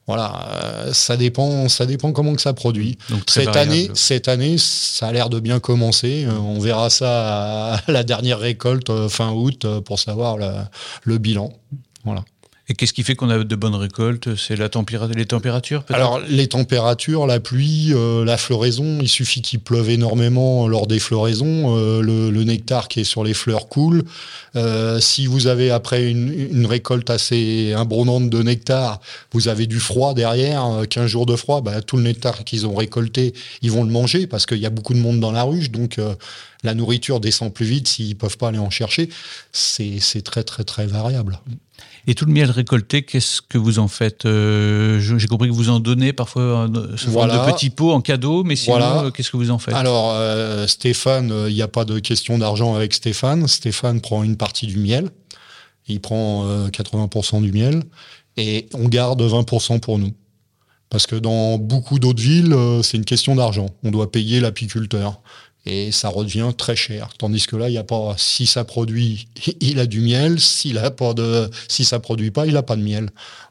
Voilà, 0.05 0.49
euh, 0.51 0.93
ça 0.93 1.15
dépend, 1.15 1.69
ça 1.69 1.85
dépend 1.85 2.11
comment 2.11 2.35
que 2.35 2.41
ça 2.41 2.51
produit. 2.53 2.97
Donc 3.09 3.21
Cette 3.29 3.45
variable. 3.45 3.71
année, 3.71 3.89
cette 3.93 4.27
année, 4.27 4.57
ça 4.57 5.07
a 5.07 5.11
l'air 5.13 5.29
de 5.29 5.39
bien 5.39 5.59
commencer. 5.61 6.25
Euh, 6.25 6.31
On 6.33 6.59
verra 6.59 6.89
ça 6.89 7.75
à 7.75 7.81
la 7.91 8.03
dernière 8.03 8.39
récolte 8.39 9.07
fin 9.07 9.31
août 9.31 9.65
pour 9.85 9.97
savoir 9.99 10.37
la- 10.37 10.69
le 11.03 11.17
bilan. 11.19 11.53
Voilà. 12.03 12.25
Et 12.71 12.73
qu'est-ce 12.73 12.93
qui 12.93 13.03
fait 13.03 13.15
qu'on 13.15 13.29
a 13.29 13.43
de 13.43 13.55
bonnes 13.57 13.75
récoltes? 13.75 14.37
C'est 14.37 14.55
les 14.55 15.25
températures 15.25 15.83
Alors 15.89 16.21
les 16.21 16.47
températures, 16.47 17.27
la 17.27 17.41
pluie, 17.41 17.91
euh, 17.91 18.23
la 18.23 18.37
floraison, 18.37 18.99
il 19.01 19.09
suffit 19.09 19.41
qu'il 19.41 19.59
pleuve 19.59 19.89
énormément 19.89 20.69
lors 20.69 20.87
des 20.87 20.99
floraisons, 20.99 21.77
euh, 21.77 22.01
le, 22.01 22.43
nectar 22.45 22.87
qui 22.87 23.01
est 23.01 23.03
sur 23.03 23.25
les 23.25 23.33
fleurs 23.33 23.67
coule. 23.67 24.03
Euh, 24.55 25.01
si 25.01 25.27
vous 25.27 25.47
avez 25.47 25.69
après 25.69 26.09
une, 26.09 26.65
récolte 26.65 27.09
assez 27.09 27.73
imbronnante 27.73 28.29
de 28.29 28.41
nectar, 28.41 29.01
vous 29.33 29.49
avez 29.49 29.67
du 29.67 29.81
froid 29.81 30.13
derrière, 30.13 30.65
euh, 30.67 30.85
15 30.85 31.07
jours 31.07 31.25
de 31.25 31.35
froid, 31.35 31.59
bah, 31.59 31.81
tout 31.81 31.97
le 31.97 32.03
nectar 32.03 32.45
qu'ils 32.45 32.65
ont 32.67 32.75
récolté, 32.75 33.33
ils 33.61 33.71
vont 33.71 33.83
le 33.83 33.91
manger 33.91 34.27
parce 34.27 34.45
qu'il 34.45 34.59
y 34.59 34.65
a 34.65 34.69
beaucoup 34.69 34.93
de 34.93 34.99
monde 34.99 35.19
dans 35.19 35.33
la 35.33 35.43
ruche, 35.43 35.71
donc 35.71 35.99
la 36.63 36.73
nourriture 36.73 37.19
descend 37.19 37.53
plus 37.53 37.65
vite 37.65 37.89
s'ils 37.89 38.15
peuvent 38.15 38.37
pas 38.37 38.47
aller 38.47 38.59
en 38.59 38.69
chercher. 38.69 39.09
C'est 39.51 40.23
très 40.23 40.45
très 40.45 40.63
très 40.63 40.85
variable. 40.85 41.37
Et 42.07 42.15
tout 42.15 42.25
le 42.25 42.33
miel 42.33 42.49
récolté, 42.49 43.03
qu'est-ce 43.03 43.41
que 43.41 43.57
vous 43.59 43.77
en 43.79 43.87
faites 43.87 44.25
Euh, 44.25 44.99
J'ai 44.99 45.27
compris 45.27 45.49
que 45.49 45.53
vous 45.53 45.69
en 45.69 45.79
donnez 45.79 46.13
parfois 46.13 46.41
euh, 46.67 46.97
forme 46.97 47.29
de 47.31 47.51
petits 47.51 47.69
pots 47.69 47.91
en 47.91 48.01
cadeau, 48.01 48.43
mais 48.43 48.55
sinon, 48.55 48.77
Voilà. 48.77 49.03
euh, 49.03 49.11
qu'est-ce 49.11 49.29
que 49.31 49.37
vous 49.37 49.51
en 49.51 49.59
faites 49.59 49.75
Alors, 49.75 50.11
euh, 50.15 50.65
Stéphane, 50.67 51.31
il 51.47 51.53
n'y 51.53 51.61
a 51.61 51.67
pas 51.67 51.85
de 51.85 51.99
question 51.99 52.37
d'argent 52.39 52.73
avec 52.75 52.93
Stéphane. 52.93 53.47
Stéphane 53.47 54.01
prend 54.01 54.23
une 54.23 54.35
partie 54.35 54.65
du 54.67 54.77
miel. 54.79 55.09
Il 55.87 55.99
prend 56.01 56.45
euh, 56.47 56.69
80% 56.69 57.41
du 57.41 57.51
miel 57.51 57.83
et 58.37 58.67
on 58.73 58.87
garde 58.87 59.21
20% 59.21 59.79
pour 59.79 59.99
nous. 59.99 60.11
Parce 60.89 61.05
que 61.07 61.15
dans 61.15 61.57
beaucoup 61.57 61.99
d'autres 61.99 62.21
villes, 62.21 62.55
c'est 62.83 62.97
une 62.97 63.05
question 63.05 63.35
d'argent. 63.35 63.67
On 63.83 63.91
doit 63.91 64.11
payer 64.11 64.39
l'apiculteur. 64.41 65.21
Et 65.65 65.91
ça 65.91 66.09
revient 66.09 66.51
très 66.57 66.75
cher. 66.75 67.09
Tandis 67.17 67.45
que 67.45 67.55
là, 67.55 67.69
il 67.69 67.73
n'y 67.73 67.77
a 67.77 67.83
pas, 67.83 68.15
si 68.17 68.45
ça 68.45 68.63
produit, 68.63 69.27
il 69.59 69.79
a 69.79 69.85
du 69.85 70.01
miel. 70.01 70.39
S'il 70.39 70.77
a 70.77 70.91
pas 70.91 71.13
de, 71.13 71.49
si 71.67 71.85
ça 71.85 71.99
produit 71.99 72.31
pas, 72.31 72.47
il 72.47 72.53
n'a 72.53 72.63
pas 72.63 72.75
de 72.75 72.81
miel. 72.81 73.09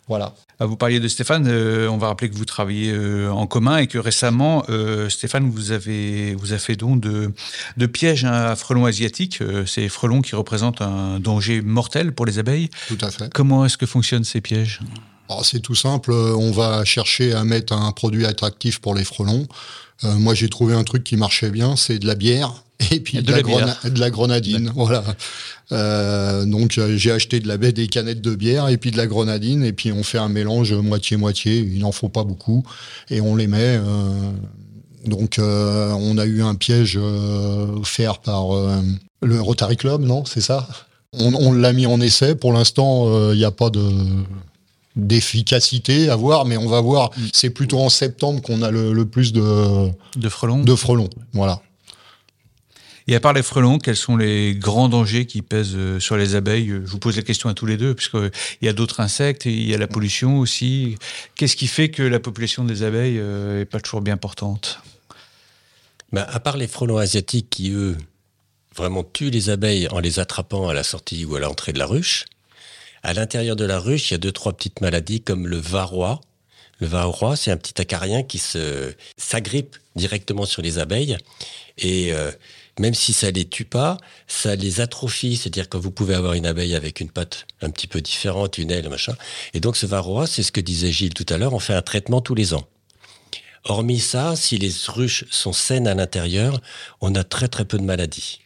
Voilà. 0.09 0.35
Ah, 0.59 0.67
Vous 0.67 0.77
parliez 0.77 0.99
de 0.99 1.07
Stéphane, 1.07 1.47
euh, 1.47 1.89
on 1.89 1.99
va 1.99 2.09
rappeler 2.09 2.29
que 2.29 2.35
vous 2.35 2.45
travaillez 2.45 2.91
euh, 2.91 3.31
en 3.31 3.47
commun 3.47 3.77
et 3.77 3.87
que 3.87 3.97
récemment, 3.97 4.65
euh, 4.69 5.09
Stéphane 5.09 5.49
vous, 5.49 5.71
avez, 5.71 6.35
vous 6.35 6.53
a 6.53 6.59
fait 6.59 6.75
don 6.75 6.97
de, 6.97 7.33
de 7.77 7.87
pièges 7.87 8.25
à 8.25 8.57
frelons 8.57 8.87
asiatiques, 8.87 9.39
ces 9.67 9.89
frelons 9.89 10.21
qui 10.21 10.35
représentent 10.35 10.83
un 10.83 11.21
danger 11.21 11.63
mortel 11.63 12.13
pour 12.13 12.27
les 12.27 12.41
abeilles. 12.41 12.71
Tout 12.89 12.99
à 13.03 13.11
fait. 13.13 13.33
Comment 13.33 13.65
est-ce 13.65 13.79
que 13.79 13.87
fonctionnent 13.87 14.25
ces 14.25 14.41
pièges? 14.41 14.81
Alors, 15.29 15.45
C'est 15.45 15.61
tout 15.61 15.77
simple, 15.77 16.13
on 16.13 16.51
va 16.51 16.85
chercher 16.85 17.33
à 17.33 17.45
mettre 17.45 17.73
un 17.73 17.93
produit 17.93 18.27
attractif 18.27 18.81
pour 18.81 18.97
les 18.97 19.05
frelons. 19.05 19.47
Euh, 20.05 20.15
moi, 20.17 20.35
j'ai 20.35 20.49
trouvé 20.49 20.75
un 20.75 20.85
truc 20.85 21.05
qui 21.05 21.17
marchait 21.17 21.51
bien, 21.51 21.77
c'est 21.77 21.99
de 21.99 22.07
la 22.07 22.15
bière 22.15 22.65
et 22.91 23.01
puis 23.01 23.19
Et 23.19 23.23
de, 23.23 23.27
de 23.27 23.33
la, 23.33 23.37
la 23.39 23.43
bière. 23.43 23.59
grena- 23.59 23.91
de 23.91 24.01
la 24.01 24.11
grenadine. 24.11 24.73
Voilà. 24.75 25.05
Euh, 25.73 26.45
donc, 26.47 26.79
euh, 26.79 26.97
j'ai 26.97 27.13
acheté 27.13 27.39
de 27.41 27.47
la 27.49 27.57
baie, 27.59 27.73
des 27.73 27.87
canettes 27.87 28.21
de 28.23 28.35
bière 28.35 28.69
et 28.69 28.77
puis 28.79 28.91
de 28.91 28.97
la 28.97 29.07
grenadine 29.07 29.63
et 29.63 29.73
puis 29.73 29.93
on 29.93 30.03
fait 30.03 30.19
un 30.19 30.29
mélange 30.29 30.73
moitié-moitié. 30.73 31.59
Il 31.59 31.81
n'en 31.81 31.93
faut 31.93 32.09
pas 32.09 32.25
beaucoup 32.25 32.65
et 33.11 33.21
on 33.21 33.37
les 33.37 33.47
met. 33.47 33.79
euh, 33.79 34.31
donc, 35.07 35.37
on 35.41 36.19
a 36.19 36.27
eu 36.27 36.43
un 36.43 36.55
piège 36.55 36.99
offert 36.99 38.19
par 38.19 38.49
le 39.23 39.41
Rotary 39.41 39.79
Club, 39.79 40.03
non 40.03 40.25
C'est 40.27 40.43
ça? 40.43 40.69
On, 41.15 41.33
on 41.35 41.53
l'a 41.53 41.73
mis 41.73 41.87
en 41.87 42.01
essai. 42.03 42.35
Pour 42.35 42.53
l'instant, 42.53 43.31
il 43.33 43.39
n'y 43.39 43.45
a 43.47 43.51
pas 43.51 43.71
de 43.71 43.81
d'efficacité 44.97 46.11
à 46.11 46.17
voir, 46.17 46.45
mais 46.45 46.57
on 46.57 46.69
va 46.69 46.81
voir. 46.81 47.11
C'est 47.33 47.51
plutôt 47.51 47.81
en 47.81 47.89
septembre 47.89 48.43
qu'on 48.43 48.63
a 48.63 48.71
le, 48.71 48.93
le 48.93 49.07
plus 49.07 49.33
de, 49.33 49.91
de 50.17 50.29
frelons 50.29 50.63
de 50.63 50.75
frelons. 50.75 51.11
Voilà. 51.33 51.63
Et 53.07 53.17
à 53.17 53.21
part 53.21 53.33
les 53.33 53.43
frelons, 53.43 53.79
quels 53.79 53.97
sont 53.97 54.17
les 54.17 54.55
grands 54.55 54.89
dangers 54.89 55.27
qui 55.27 55.43
pèsent 55.43 55.75
euh, 55.75 55.99
sur 55.99 56.17
les 56.17 56.37
abeilles? 56.37 56.69
Je 56.69 56.91
vous 56.91 56.99
pose 56.99 57.17
la 57.17 57.23
question 57.23 57.49
à 57.49 57.55
tous 57.55 57.67
les 57.67 57.77
deux, 57.77 57.95
puisqu'il 57.95 58.31
y 58.63 58.69
a 58.69 58.73
d'autres 58.73 59.01
insectes, 59.01 59.47
et 59.47 59.53
il 59.53 59.69
y 59.69 59.75
a 59.75 59.79
la 59.79 59.89
pollution 59.89 60.39
aussi. 60.39 60.97
Qu'est-ce 61.35 61.57
qui 61.57 61.67
fait 61.67 61.89
que 61.89 62.03
la 62.03 62.21
population 62.21 62.65
des 62.65 62.83
abeilles 62.83 63.19
n'est 63.19 63.65
pas 63.65 63.81
toujours 63.81 64.01
bien 64.01 64.17
portante? 64.17 64.81
Ben, 66.13 66.27
à 66.29 66.41
part 66.41 66.57
les 66.57 66.69
frelons 66.69 66.99
asiatiques 66.99 67.51
qui, 67.51 67.71
eux, 67.71 67.97
vraiment 68.77 69.03
tuent 69.03 69.31
les 69.31 69.51
abeilles 69.51 69.89
en 69.89 69.99
les 69.99 70.21
attrapant 70.21 70.69
à 70.69 70.75
la 70.75 70.85
sortie 70.85 71.25
ou 71.25 71.35
à 71.35 71.41
l'entrée 71.41 71.73
de 71.73 71.79
la 71.79 71.87
ruche, 71.87 72.27
à 73.03 73.13
l'intérieur 73.15 73.57
de 73.57 73.65
la 73.65 73.79
ruche, 73.79 74.11
il 74.11 74.15
y 74.15 74.17
a 74.17 74.19
deux, 74.19 74.33
trois 74.33 74.53
petites 74.53 74.81
maladies 74.81 75.21
comme 75.21 75.47
le 75.47 75.57
varroa. 75.57 76.21
Le 76.79 76.87
varroa, 76.87 77.37
c'est 77.37 77.51
un 77.51 77.57
petit 77.57 77.81
acarien 77.81 78.23
qui 78.23 78.39
se 78.39 78.95
s'agrippe 79.17 79.77
directement 79.97 80.47
sur 80.47 80.63
les 80.63 80.79
abeilles 80.79 81.19
et 81.77 82.13
euh, 82.13 82.31
même 82.79 82.95
si 82.95 83.13
ça 83.13 83.31
les 83.31 83.47
tue 83.47 83.65
pas, 83.65 83.99
ça 84.27 84.55
les 84.55 84.81
atrophie. 84.81 85.37
C'est-à-dire 85.37 85.69
que 85.69 85.77
vous 85.77 85.91
pouvez 85.91 86.15
avoir 86.15 86.35
une 86.35 86.47
abeille 86.47 86.75
avec 86.75 87.01
une 87.01 87.11
patte 87.11 87.47
un 87.61 87.71
petit 87.71 87.87
peu 87.87 88.01
différente, 88.01 88.59
une 88.59 88.71
aile, 88.71 88.89
machin. 88.89 89.15
Et 89.55 89.61
donc 89.61 89.77
ce 89.77 89.87
varroa, 89.87 90.27
c'est 90.27 90.43
ce 90.43 90.53
que 90.53 90.61
disait 90.61 90.93
Gilles 90.93 91.15
tout 91.15 91.27
à 91.29 91.37
l'heure, 91.37 91.53
on 91.53 91.59
fait 91.59 91.75
un 91.75 91.83
traitement 91.83 92.21
tous 92.21 92.35
les 92.35 92.55
ans. 92.55 92.67
Hormis 93.65 94.01
ça, 94.01 94.37
si 94.37 94.57
les 94.57 94.73
ruches 94.89 95.27
sont 95.31 95.53
saines 95.53 95.87
à 95.87 95.95
l'intérieur, 95.95 96.61
on 97.03 97.15
a 97.15 97.25
très 97.25 97.49
très 97.49 97.67
peu 97.67 97.77
de 97.77 97.85
maladies. 97.85 98.41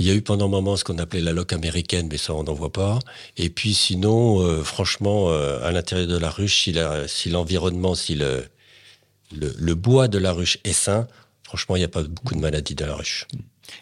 Il 0.00 0.06
y 0.06 0.10
a 0.10 0.14
eu 0.14 0.22
pendant 0.22 0.46
un 0.46 0.48
moment 0.48 0.76
ce 0.76 0.84
qu'on 0.84 0.96
appelait 0.98 1.20
la 1.20 1.32
loque 1.32 1.52
américaine, 1.52 2.08
mais 2.10 2.16
ça 2.16 2.32
on 2.32 2.42
n'en 2.44 2.54
voit 2.54 2.72
pas. 2.72 2.98
Et 3.36 3.50
puis 3.50 3.74
sinon, 3.74 4.40
euh, 4.40 4.62
franchement, 4.64 5.28
euh, 5.28 5.62
à 5.62 5.72
l'intérieur 5.72 6.08
de 6.08 6.16
la 6.16 6.30
ruche, 6.30 6.62
si 6.64 6.72
la- 6.72 7.06
si 7.06 7.28
l'environnement, 7.28 7.94
si 7.94 8.14
le, 8.14 8.44
le, 9.36 9.54
le 9.58 9.74
bois 9.74 10.08
de 10.08 10.16
la 10.16 10.32
ruche 10.32 10.56
est 10.64 10.72
sain, 10.72 11.06
franchement, 11.44 11.76
il 11.76 11.80
n'y 11.80 11.84
a 11.84 11.88
pas 11.88 12.02
beaucoup 12.02 12.34
de 12.34 12.40
maladies 12.40 12.74
dans 12.74 12.86
la 12.86 12.94
ruche. 12.94 13.26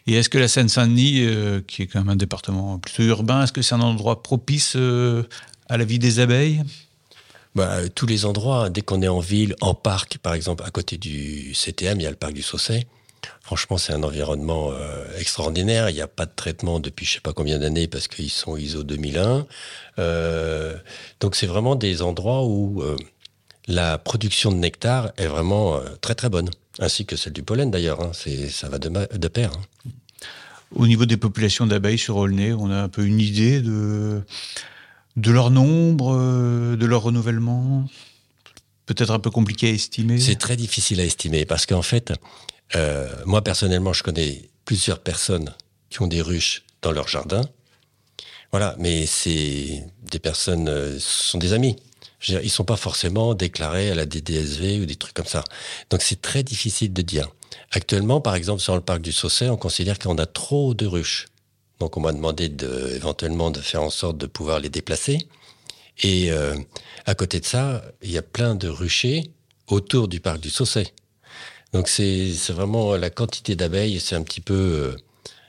Et 0.08 0.14
est-ce 0.14 0.28
que 0.28 0.38
la 0.38 0.48
Seine-Saint-Denis, 0.48 1.20
euh, 1.24 1.60
qui 1.66 1.82
est 1.82 1.86
quand 1.86 2.00
même 2.00 2.08
un 2.10 2.16
département 2.16 2.78
plutôt 2.80 3.04
urbain, 3.04 3.44
est-ce 3.44 3.52
que 3.52 3.62
c'est 3.62 3.76
un 3.76 3.80
endroit 3.80 4.22
propice 4.22 4.76
à 5.68 5.76
la 5.76 5.84
vie 5.84 6.00
des 6.00 6.18
abeilles? 6.18 6.62
Bah, 7.54 7.88
tous 7.94 8.06
les 8.06 8.24
endroits, 8.24 8.70
dès 8.70 8.82
qu'on 8.82 9.02
est 9.02 9.08
en 9.08 9.20
ville, 9.20 9.54
en 9.60 9.74
parc, 9.74 10.18
par 10.18 10.34
exemple, 10.34 10.64
à 10.66 10.70
côté 10.70 10.96
du 10.98 11.54
CTM, 11.54 12.00
il 12.00 12.02
y 12.02 12.06
a 12.06 12.10
le 12.10 12.16
parc 12.16 12.32
du 12.34 12.42
Saucet. 12.42 12.86
Franchement, 13.42 13.78
c'est 13.78 13.92
un 13.92 14.02
environnement 14.02 14.70
euh, 14.72 15.04
extraordinaire. 15.18 15.88
Il 15.90 15.94
n'y 15.94 16.00
a 16.02 16.06
pas 16.08 16.26
de 16.26 16.32
traitement 16.34 16.80
depuis 16.80 17.06
je 17.06 17.14
sais 17.14 17.20
pas 17.20 17.32
combien 17.32 17.58
d'années 17.58 17.88
parce 17.88 18.06
qu'ils 18.08 18.30
sont 18.30 18.56
ISO 18.56 18.82
2001. 18.82 19.46
Euh, 19.98 20.76
donc, 21.20 21.34
c'est 21.34 21.46
vraiment 21.46 21.74
des 21.74 22.02
endroits 22.02 22.44
où 22.44 22.82
euh, 22.82 22.96
la 23.66 23.98
production 23.98 24.52
de 24.52 24.56
nectar 24.56 25.12
est 25.16 25.26
vraiment 25.26 25.76
euh, 25.76 25.80
très 26.00 26.14
très 26.14 26.28
bonne, 26.28 26.50
ainsi 26.78 27.06
que 27.06 27.16
celle 27.16 27.32
du 27.32 27.42
pollen 27.42 27.70
d'ailleurs. 27.70 28.02
hein. 28.02 28.10
C'est 28.12 28.48
ça 28.48 28.68
va 28.68 28.78
de, 28.78 29.28
pair. 29.28 29.50
hein. 29.52 29.90
Au 30.74 30.86
niveau 30.86 31.06
des 31.06 31.16
populations 31.16 31.66
d'abeilles 31.66 31.98
sur 31.98 32.16
Aulnay, 32.16 32.52
on 32.52 32.70
a 32.70 32.76
un 32.82 32.88
peu 32.88 33.06
une 33.06 33.20
idée 33.20 33.62
de, 33.62 34.20
de 35.16 35.30
leur 35.30 35.50
nombre, 35.50 36.14
de 36.76 36.86
leur 36.86 37.02
renouvellement? 37.02 37.86
Peut-être 38.84 39.10
un 39.10 39.18
peu 39.18 39.30
compliqué 39.30 39.68
à 39.68 39.70
estimer? 39.70 40.18
C'est 40.18 40.36
très 40.36 40.56
difficile 40.56 41.00
à 41.00 41.04
estimer 41.04 41.44
parce 41.46 41.64
qu'en 41.66 41.82
fait, 41.82 42.12
euh, 42.76 43.08
moi 43.24 43.42
personnellement, 43.42 43.92
je 43.92 44.02
connais 44.02 44.50
plusieurs 44.64 45.00
personnes 45.00 45.54
qui 45.90 46.02
ont 46.02 46.06
des 46.06 46.20
ruches 46.20 46.64
dans 46.82 46.92
leur 46.92 47.08
jardin. 47.08 47.42
Voilà, 48.50 48.74
mais 48.78 49.06
c'est 49.06 49.84
des 50.10 50.18
personnes, 50.18 50.68
euh, 50.68 50.98
ce 50.98 51.30
sont 51.30 51.38
des 51.38 51.52
amis. 51.52 51.76
Je 52.18 52.32
veux 52.32 52.38
dire, 52.38 52.46
ils 52.46 52.50
sont 52.50 52.64
pas 52.64 52.76
forcément 52.76 53.34
déclarés 53.34 53.90
à 53.90 53.94
la 53.94 54.06
DDSV 54.06 54.80
ou 54.80 54.86
des 54.86 54.96
trucs 54.96 55.14
comme 55.14 55.26
ça. 55.26 55.44
Donc 55.90 56.02
c'est 56.02 56.20
très 56.20 56.42
difficile 56.42 56.92
de 56.92 57.02
dire. 57.02 57.28
Actuellement, 57.70 58.20
par 58.20 58.34
exemple, 58.34 58.60
sur 58.60 58.74
le 58.74 58.80
parc 58.80 59.00
du 59.00 59.12
Saucet, 59.12 59.48
on 59.50 59.56
considère 59.56 59.98
qu'on 59.98 60.18
a 60.18 60.26
trop 60.26 60.74
de 60.74 60.86
ruches. 60.86 61.26
Donc 61.78 61.96
on 61.96 62.00
m'a 62.00 62.12
demandé 62.12 62.48
de, 62.48 62.92
éventuellement 62.94 63.50
de 63.50 63.60
faire 63.60 63.82
en 63.82 63.90
sorte 63.90 64.18
de 64.18 64.26
pouvoir 64.26 64.58
les 64.60 64.70
déplacer. 64.70 65.18
Et 66.02 66.30
euh, 66.30 66.56
à 67.06 67.14
côté 67.14 67.40
de 67.40 67.44
ça, 67.44 67.82
il 68.02 68.10
y 68.10 68.18
a 68.18 68.22
plein 68.22 68.54
de 68.54 68.68
ruchers 68.68 69.30
autour 69.68 70.08
du 70.08 70.20
parc 70.20 70.40
du 70.40 70.50
Saucet. 70.50 70.92
Donc 71.72 71.88
c'est 71.88 72.32
vraiment 72.48 72.96
la 72.96 73.10
quantité 73.10 73.54
d'abeilles, 73.56 74.00
c'est 74.00 74.16
un 74.16 74.22
petit 74.22 74.40
peu 74.40 74.54
euh, 74.54 74.96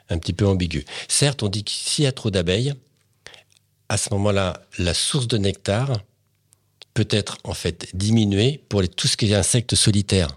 un 0.10 0.18
petit 0.18 0.34
peu 0.34 0.46
ambigu. 0.46 0.86
Certes, 1.08 1.44
on 1.44 1.48
dit 1.48 1.64
que 1.64 1.72
s'il 1.72 2.04
y 2.04 2.08
a 2.08 2.12
trop 2.12 2.32
d'abeilles, 2.32 2.74
à 3.88 3.98
ce 3.98 4.10
moment-là, 4.14 4.62
la 4.78 4.94
source 4.94 5.28
de 5.28 5.38
nectar 5.38 6.04
peut 6.94 7.08
être 7.10 7.38
en 7.44 7.54
fait 7.54 7.88
diminuée 7.94 8.64
pour 8.70 8.82
les, 8.82 8.88
tout 8.88 9.08
ce 9.08 9.18
qui 9.18 9.32
est 9.32 9.36
insectes 9.36 9.76
solitaires. 9.76 10.36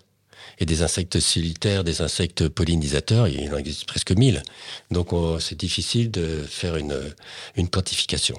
Et 0.59 0.66
des 0.66 0.83
insectes 0.83 1.18
solitaires, 1.18 1.83
des 1.83 2.03
insectes 2.03 2.47
pollinisateurs, 2.49 3.27
il 3.27 3.53
en 3.53 3.57
existe 3.57 3.87
presque 3.87 4.12
1000. 4.12 4.42
Donc 4.90 5.11
c'est 5.40 5.59
difficile 5.59 6.11
de 6.11 6.42
faire 6.42 6.77
une, 6.77 7.14
une 7.57 7.68
quantification. 7.68 8.37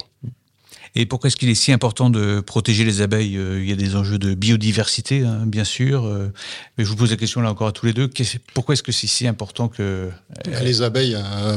Et 0.96 1.06
pourquoi 1.06 1.28
est-ce 1.28 1.36
qu'il 1.36 1.48
est 1.48 1.56
si 1.56 1.72
important 1.72 2.08
de 2.08 2.40
protéger 2.40 2.84
les 2.84 3.02
abeilles 3.02 3.36
euh, 3.36 3.60
Il 3.60 3.68
y 3.68 3.72
a 3.72 3.76
des 3.76 3.96
enjeux 3.96 4.18
de 4.18 4.34
biodiversité, 4.34 5.24
hein, 5.24 5.44
bien 5.44 5.64
sûr. 5.64 6.04
Euh, 6.04 6.32
mais 6.78 6.84
je 6.84 6.88
vous 6.88 6.96
pose 6.96 7.10
la 7.10 7.16
question 7.16 7.40
là 7.40 7.50
encore 7.50 7.66
à 7.66 7.72
tous 7.72 7.86
les 7.86 7.92
deux. 7.92 8.08
Pourquoi 8.54 8.74
est-ce 8.74 8.82
que 8.82 8.92
c'est 8.92 9.08
si 9.08 9.26
important 9.26 9.68
que... 9.68 9.82
Euh, 9.82 10.60
les 10.62 10.82
abeilles 10.82 11.16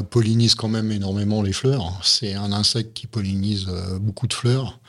pollinisent 0.10 0.56
quand 0.56 0.70
même 0.70 0.92
énormément 0.92 1.44
les 1.44 1.54
fleurs. 1.54 2.00
C'est 2.04 2.34
un 2.34 2.52
insecte 2.52 2.94
qui 2.94 3.06
pollinise 3.06 3.68
beaucoup 4.02 4.28
de 4.28 4.34
fleurs. 4.34 4.80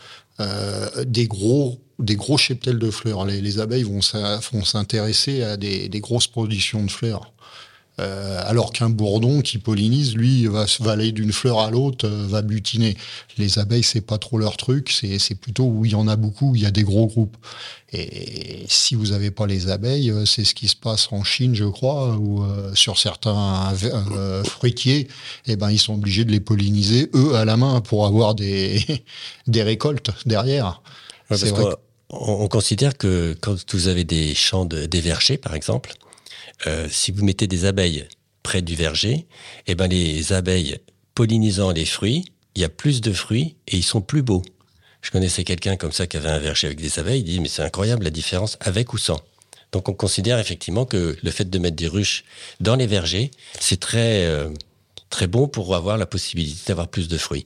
des 1.06 1.26
gros 1.26 1.80
des 1.98 2.14
gros 2.14 2.38
cheptels 2.38 2.78
de 2.78 2.92
fleurs. 2.92 3.26
Les, 3.26 3.58
abeilles 3.58 3.82
vont 3.82 4.00
s'intéresser 4.00 5.42
à 5.42 5.56
des, 5.56 5.88
des, 5.88 6.00
grosses 6.00 6.28
productions 6.28 6.84
de 6.84 6.90
fleurs. 6.90 7.32
Euh, 8.00 8.40
alors 8.44 8.72
qu'un 8.72 8.90
bourdon 8.90 9.40
qui 9.40 9.58
pollinise, 9.58 10.14
lui, 10.14 10.46
va, 10.46 10.66
va 10.80 10.92
aller 10.92 11.10
d'une 11.10 11.32
fleur 11.32 11.58
à 11.58 11.70
l'autre, 11.70 12.06
euh, 12.06 12.26
va 12.28 12.42
butiner. 12.42 12.96
Les 13.38 13.58
abeilles, 13.58 13.82
c'est 13.82 14.00
pas 14.00 14.18
trop 14.18 14.38
leur 14.38 14.56
truc, 14.56 14.90
c'est 14.90 15.34
plutôt 15.34 15.64
où 15.64 15.84
il 15.84 15.92
y 15.92 15.94
en 15.96 16.06
a 16.06 16.14
beaucoup, 16.14 16.50
où 16.50 16.56
il 16.56 16.62
y 16.62 16.66
a 16.66 16.70
des 16.70 16.84
gros 16.84 17.06
groupes. 17.06 17.36
Et 17.92 18.64
si 18.68 18.94
vous 18.94 19.06
n'avez 19.06 19.30
pas 19.30 19.46
les 19.46 19.68
abeilles, 19.68 20.10
euh, 20.10 20.26
c'est 20.26 20.44
ce 20.44 20.54
qui 20.54 20.68
se 20.68 20.76
passe 20.76 21.08
en 21.10 21.24
Chine, 21.24 21.56
je 21.56 21.64
crois, 21.64 22.16
où 22.16 22.44
sur 22.74 22.98
certains 22.98 23.72
fruitiers, 24.44 25.08
eh 25.46 25.56
ben, 25.56 25.70
ils 25.70 25.78
sont 25.78 25.94
obligés 25.94 26.24
de 26.24 26.30
les 26.30 26.40
polliniser, 26.40 27.10
eux, 27.14 27.34
à 27.34 27.44
la 27.44 27.56
main, 27.56 27.80
pour 27.80 28.06
avoir 28.06 28.34
des, 28.34 28.84
des 29.48 29.62
récoltes 29.62 30.10
derrière. 30.24 30.82
on, 32.10 32.48
considère 32.48 32.96
que 32.96 33.36
quand 33.40 33.56
vous 33.74 33.88
avez 33.88 34.04
des 34.04 34.34
champs, 34.34 34.66
de, 34.66 34.86
des 34.86 35.00
vergers, 35.00 35.38
par 35.38 35.54
exemple, 35.54 35.94
euh, 36.66 36.88
si 36.90 37.12
vous 37.12 37.24
mettez 37.24 37.46
des 37.46 37.64
abeilles 37.64 38.06
près 38.42 38.62
du 38.62 38.74
verger, 38.74 39.26
eh 39.66 39.74
ben 39.74 39.88
les 39.88 40.32
abeilles 40.32 40.78
pollinisant 41.14 41.70
les 41.70 41.84
fruits, 41.84 42.32
il 42.54 42.62
y 42.62 42.64
a 42.64 42.68
plus 42.68 43.00
de 43.00 43.12
fruits 43.12 43.56
et 43.66 43.76
ils 43.76 43.84
sont 43.84 44.00
plus 44.00 44.22
beaux. 44.22 44.42
Je 45.02 45.10
connaissais 45.10 45.44
quelqu'un 45.44 45.76
comme 45.76 45.92
ça 45.92 46.06
qui 46.06 46.16
avait 46.16 46.28
un 46.28 46.38
verger 46.38 46.66
avec 46.66 46.80
des 46.80 46.98
abeilles, 46.98 47.20
il 47.20 47.24
dit 47.24 47.40
mais 47.40 47.48
c'est 47.48 47.62
incroyable 47.62 48.04
la 48.04 48.10
différence 48.10 48.56
avec 48.60 48.92
ou 48.92 48.98
sans. 48.98 49.20
Donc 49.72 49.88
on 49.88 49.92
considère 49.92 50.38
effectivement 50.38 50.86
que 50.86 51.16
le 51.22 51.30
fait 51.30 51.48
de 51.48 51.58
mettre 51.58 51.76
des 51.76 51.88
ruches 51.88 52.24
dans 52.60 52.76
les 52.76 52.86
vergers, 52.86 53.30
c'est 53.60 53.80
très 53.80 54.24
euh, 54.24 54.48
très 55.10 55.26
bon 55.26 55.46
pour 55.46 55.74
avoir 55.74 55.98
la 55.98 56.06
possibilité 56.06 56.62
d'avoir 56.68 56.88
plus 56.88 57.08
de 57.08 57.18
fruits. 57.18 57.44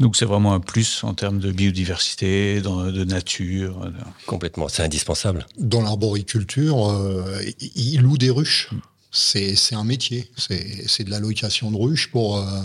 Donc 0.00 0.16
c'est 0.16 0.24
vraiment 0.24 0.54
un 0.54 0.60
plus 0.60 1.02
en 1.02 1.14
termes 1.14 1.40
de 1.40 1.50
biodiversité, 1.50 2.60
de 2.60 3.04
nature. 3.04 3.90
Complètement, 4.26 4.68
c'est 4.68 4.82
indispensable. 4.82 5.46
Dans 5.58 5.82
l'arboriculture, 5.82 6.88
euh, 6.88 7.42
ils 7.74 8.00
louent 8.00 8.18
des 8.18 8.30
ruches. 8.30 8.70
C'est 9.10 9.56
un 9.72 9.84
métier. 9.84 10.30
C'est 10.36 11.04
de 11.04 11.10
la 11.10 11.18
location 11.18 11.70
de 11.70 11.76
ruches 11.76 12.10
pour, 12.10 12.36
euh, 12.36 12.62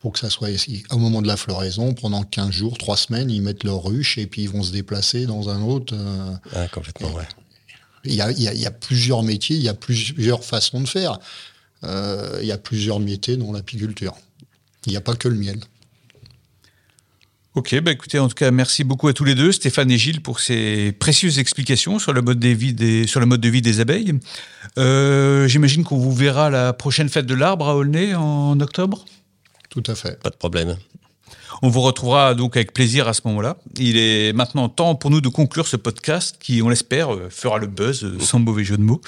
pour 0.00 0.12
que 0.12 0.20
ça 0.20 0.30
soit 0.30 0.50
ici. 0.50 0.84
Au 0.90 0.98
moment 0.98 1.20
de 1.20 1.26
la 1.26 1.36
floraison, 1.36 1.94
pendant 1.94 2.22
15 2.22 2.50
jours, 2.50 2.78
3 2.78 2.96
semaines, 2.96 3.30
ils 3.30 3.42
mettent 3.42 3.64
leur 3.64 3.82
ruche 3.82 4.18
et 4.18 4.26
puis 4.26 4.42
ils 4.42 4.50
vont 4.50 4.62
se 4.62 4.70
déplacer 4.70 5.26
dans 5.26 5.48
un 5.48 5.62
autre. 5.62 5.94
Euh, 5.96 6.36
ah, 6.54 6.68
complètement, 6.68 7.12
ouais. 7.12 7.26
Il 8.04 8.14
y, 8.14 8.22
a, 8.22 8.30
il, 8.30 8.40
y 8.40 8.66
a, 8.66 8.70
plusieurs 8.70 9.24
métiers, 9.24 9.56
il 9.56 9.62
y 9.62 9.68
a 9.68 9.74
plusieurs 9.74 10.44
façons 10.44 10.80
de 10.80 10.86
faire. 10.86 11.18
il 11.82 12.46
y 12.46 12.52
a 12.52 12.56
plusieurs 12.56 13.00
métiers 13.00 13.36
dans 13.36 13.50
l'apiculture. 13.50 14.14
Il 14.86 14.90
n'y 14.90 14.96
a 14.96 15.00
pas 15.00 15.16
que 15.16 15.26
le 15.26 15.34
miel. 15.34 15.58
Ok, 17.54 17.80
bah 17.80 17.90
écoutez, 17.92 18.18
en 18.18 18.28
tout 18.28 18.34
cas, 18.34 18.50
merci 18.50 18.84
beaucoup 18.84 19.08
à 19.08 19.12
tous 19.12 19.24
les 19.24 19.34
deux, 19.34 19.52
Stéphane 19.52 19.90
et 19.90 19.98
Gilles, 19.98 20.20
pour 20.20 20.38
ces 20.38 20.92
précieuses 20.92 21.38
explications 21.38 21.98
sur 21.98 22.12
le 22.12 22.20
mode 22.20 22.38
de 22.38 22.48
vie 22.48 22.72
des, 22.72 23.06
sur 23.06 23.20
le 23.20 23.26
mode 23.26 23.40
de 23.40 23.48
vie 23.48 23.62
des 23.62 23.80
abeilles. 23.80 24.12
Euh, 24.78 25.48
j'imagine 25.48 25.82
qu'on 25.82 25.96
vous 25.96 26.12
verra 26.12 26.46
à 26.46 26.50
la 26.50 26.72
prochaine 26.72 27.08
fête 27.08 27.26
de 27.26 27.34
l'arbre 27.34 27.68
à 27.68 27.74
Aulnay 27.74 28.14
en 28.14 28.60
octobre? 28.60 29.04
Tout 29.70 29.82
à 29.86 29.94
fait. 29.94 30.20
Pas 30.22 30.30
de 30.30 30.36
problème. 30.36 30.76
On 31.62 31.68
vous 31.68 31.80
retrouvera 31.80 32.34
donc 32.34 32.56
avec 32.56 32.72
plaisir 32.72 33.08
à 33.08 33.14
ce 33.14 33.22
moment-là. 33.24 33.56
Il 33.78 33.96
est 33.96 34.32
maintenant 34.32 34.68
temps 34.68 34.94
pour 34.94 35.10
nous 35.10 35.20
de 35.20 35.28
conclure 35.28 35.66
ce 35.66 35.76
podcast 35.76 36.36
qui, 36.38 36.62
on 36.62 36.68
l'espère, 36.68 37.08
fera 37.30 37.58
le 37.58 37.66
buzz 37.66 38.18
sans 38.20 38.38
mauvais 38.38 38.62
jeu 38.62 38.76
de 38.76 38.82
mots. 38.82 39.00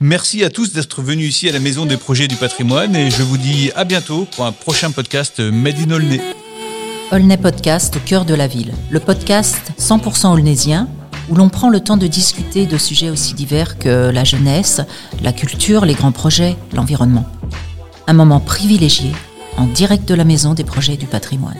Merci 0.00 0.44
à 0.44 0.50
tous 0.50 0.72
d'être 0.72 1.00
venus 1.00 1.28
ici 1.28 1.48
à 1.48 1.52
la 1.52 1.60
Maison 1.60 1.86
des 1.86 1.96
Projets 1.96 2.28
du 2.28 2.36
Patrimoine 2.36 2.94
et 2.94 3.10
je 3.10 3.22
vous 3.22 3.38
dis 3.38 3.70
à 3.76 3.84
bientôt 3.84 4.26
pour 4.32 4.44
un 4.44 4.52
prochain 4.52 4.90
podcast 4.90 5.40
Made 5.40 5.78
in 5.78 5.90
Aulnay. 5.92 6.20
Aulnay 7.10 7.38
Podcast 7.38 7.96
au 7.96 8.00
cœur 8.00 8.26
de 8.26 8.34
la 8.34 8.46
ville, 8.46 8.74
le 8.90 9.00
podcast 9.00 9.72
100% 9.78 10.30
aulnaysien 10.30 10.88
où 11.30 11.34
l'on 11.34 11.48
prend 11.48 11.70
le 11.70 11.80
temps 11.80 11.96
de 11.96 12.06
discuter 12.06 12.66
de 12.66 12.76
sujets 12.76 13.08
aussi 13.08 13.32
divers 13.32 13.78
que 13.78 14.10
la 14.10 14.24
jeunesse, 14.24 14.82
la 15.22 15.32
culture, 15.32 15.86
les 15.86 15.94
grands 15.94 16.12
projets, 16.12 16.56
l'environnement. 16.74 17.24
Un 18.06 18.12
moment 18.12 18.40
privilégié 18.40 19.12
en 19.56 19.64
direct 19.64 20.06
de 20.06 20.14
la 20.14 20.24
Maison 20.24 20.52
des 20.52 20.64
Projets 20.64 20.96
du 20.96 21.06
Patrimoine. 21.06 21.56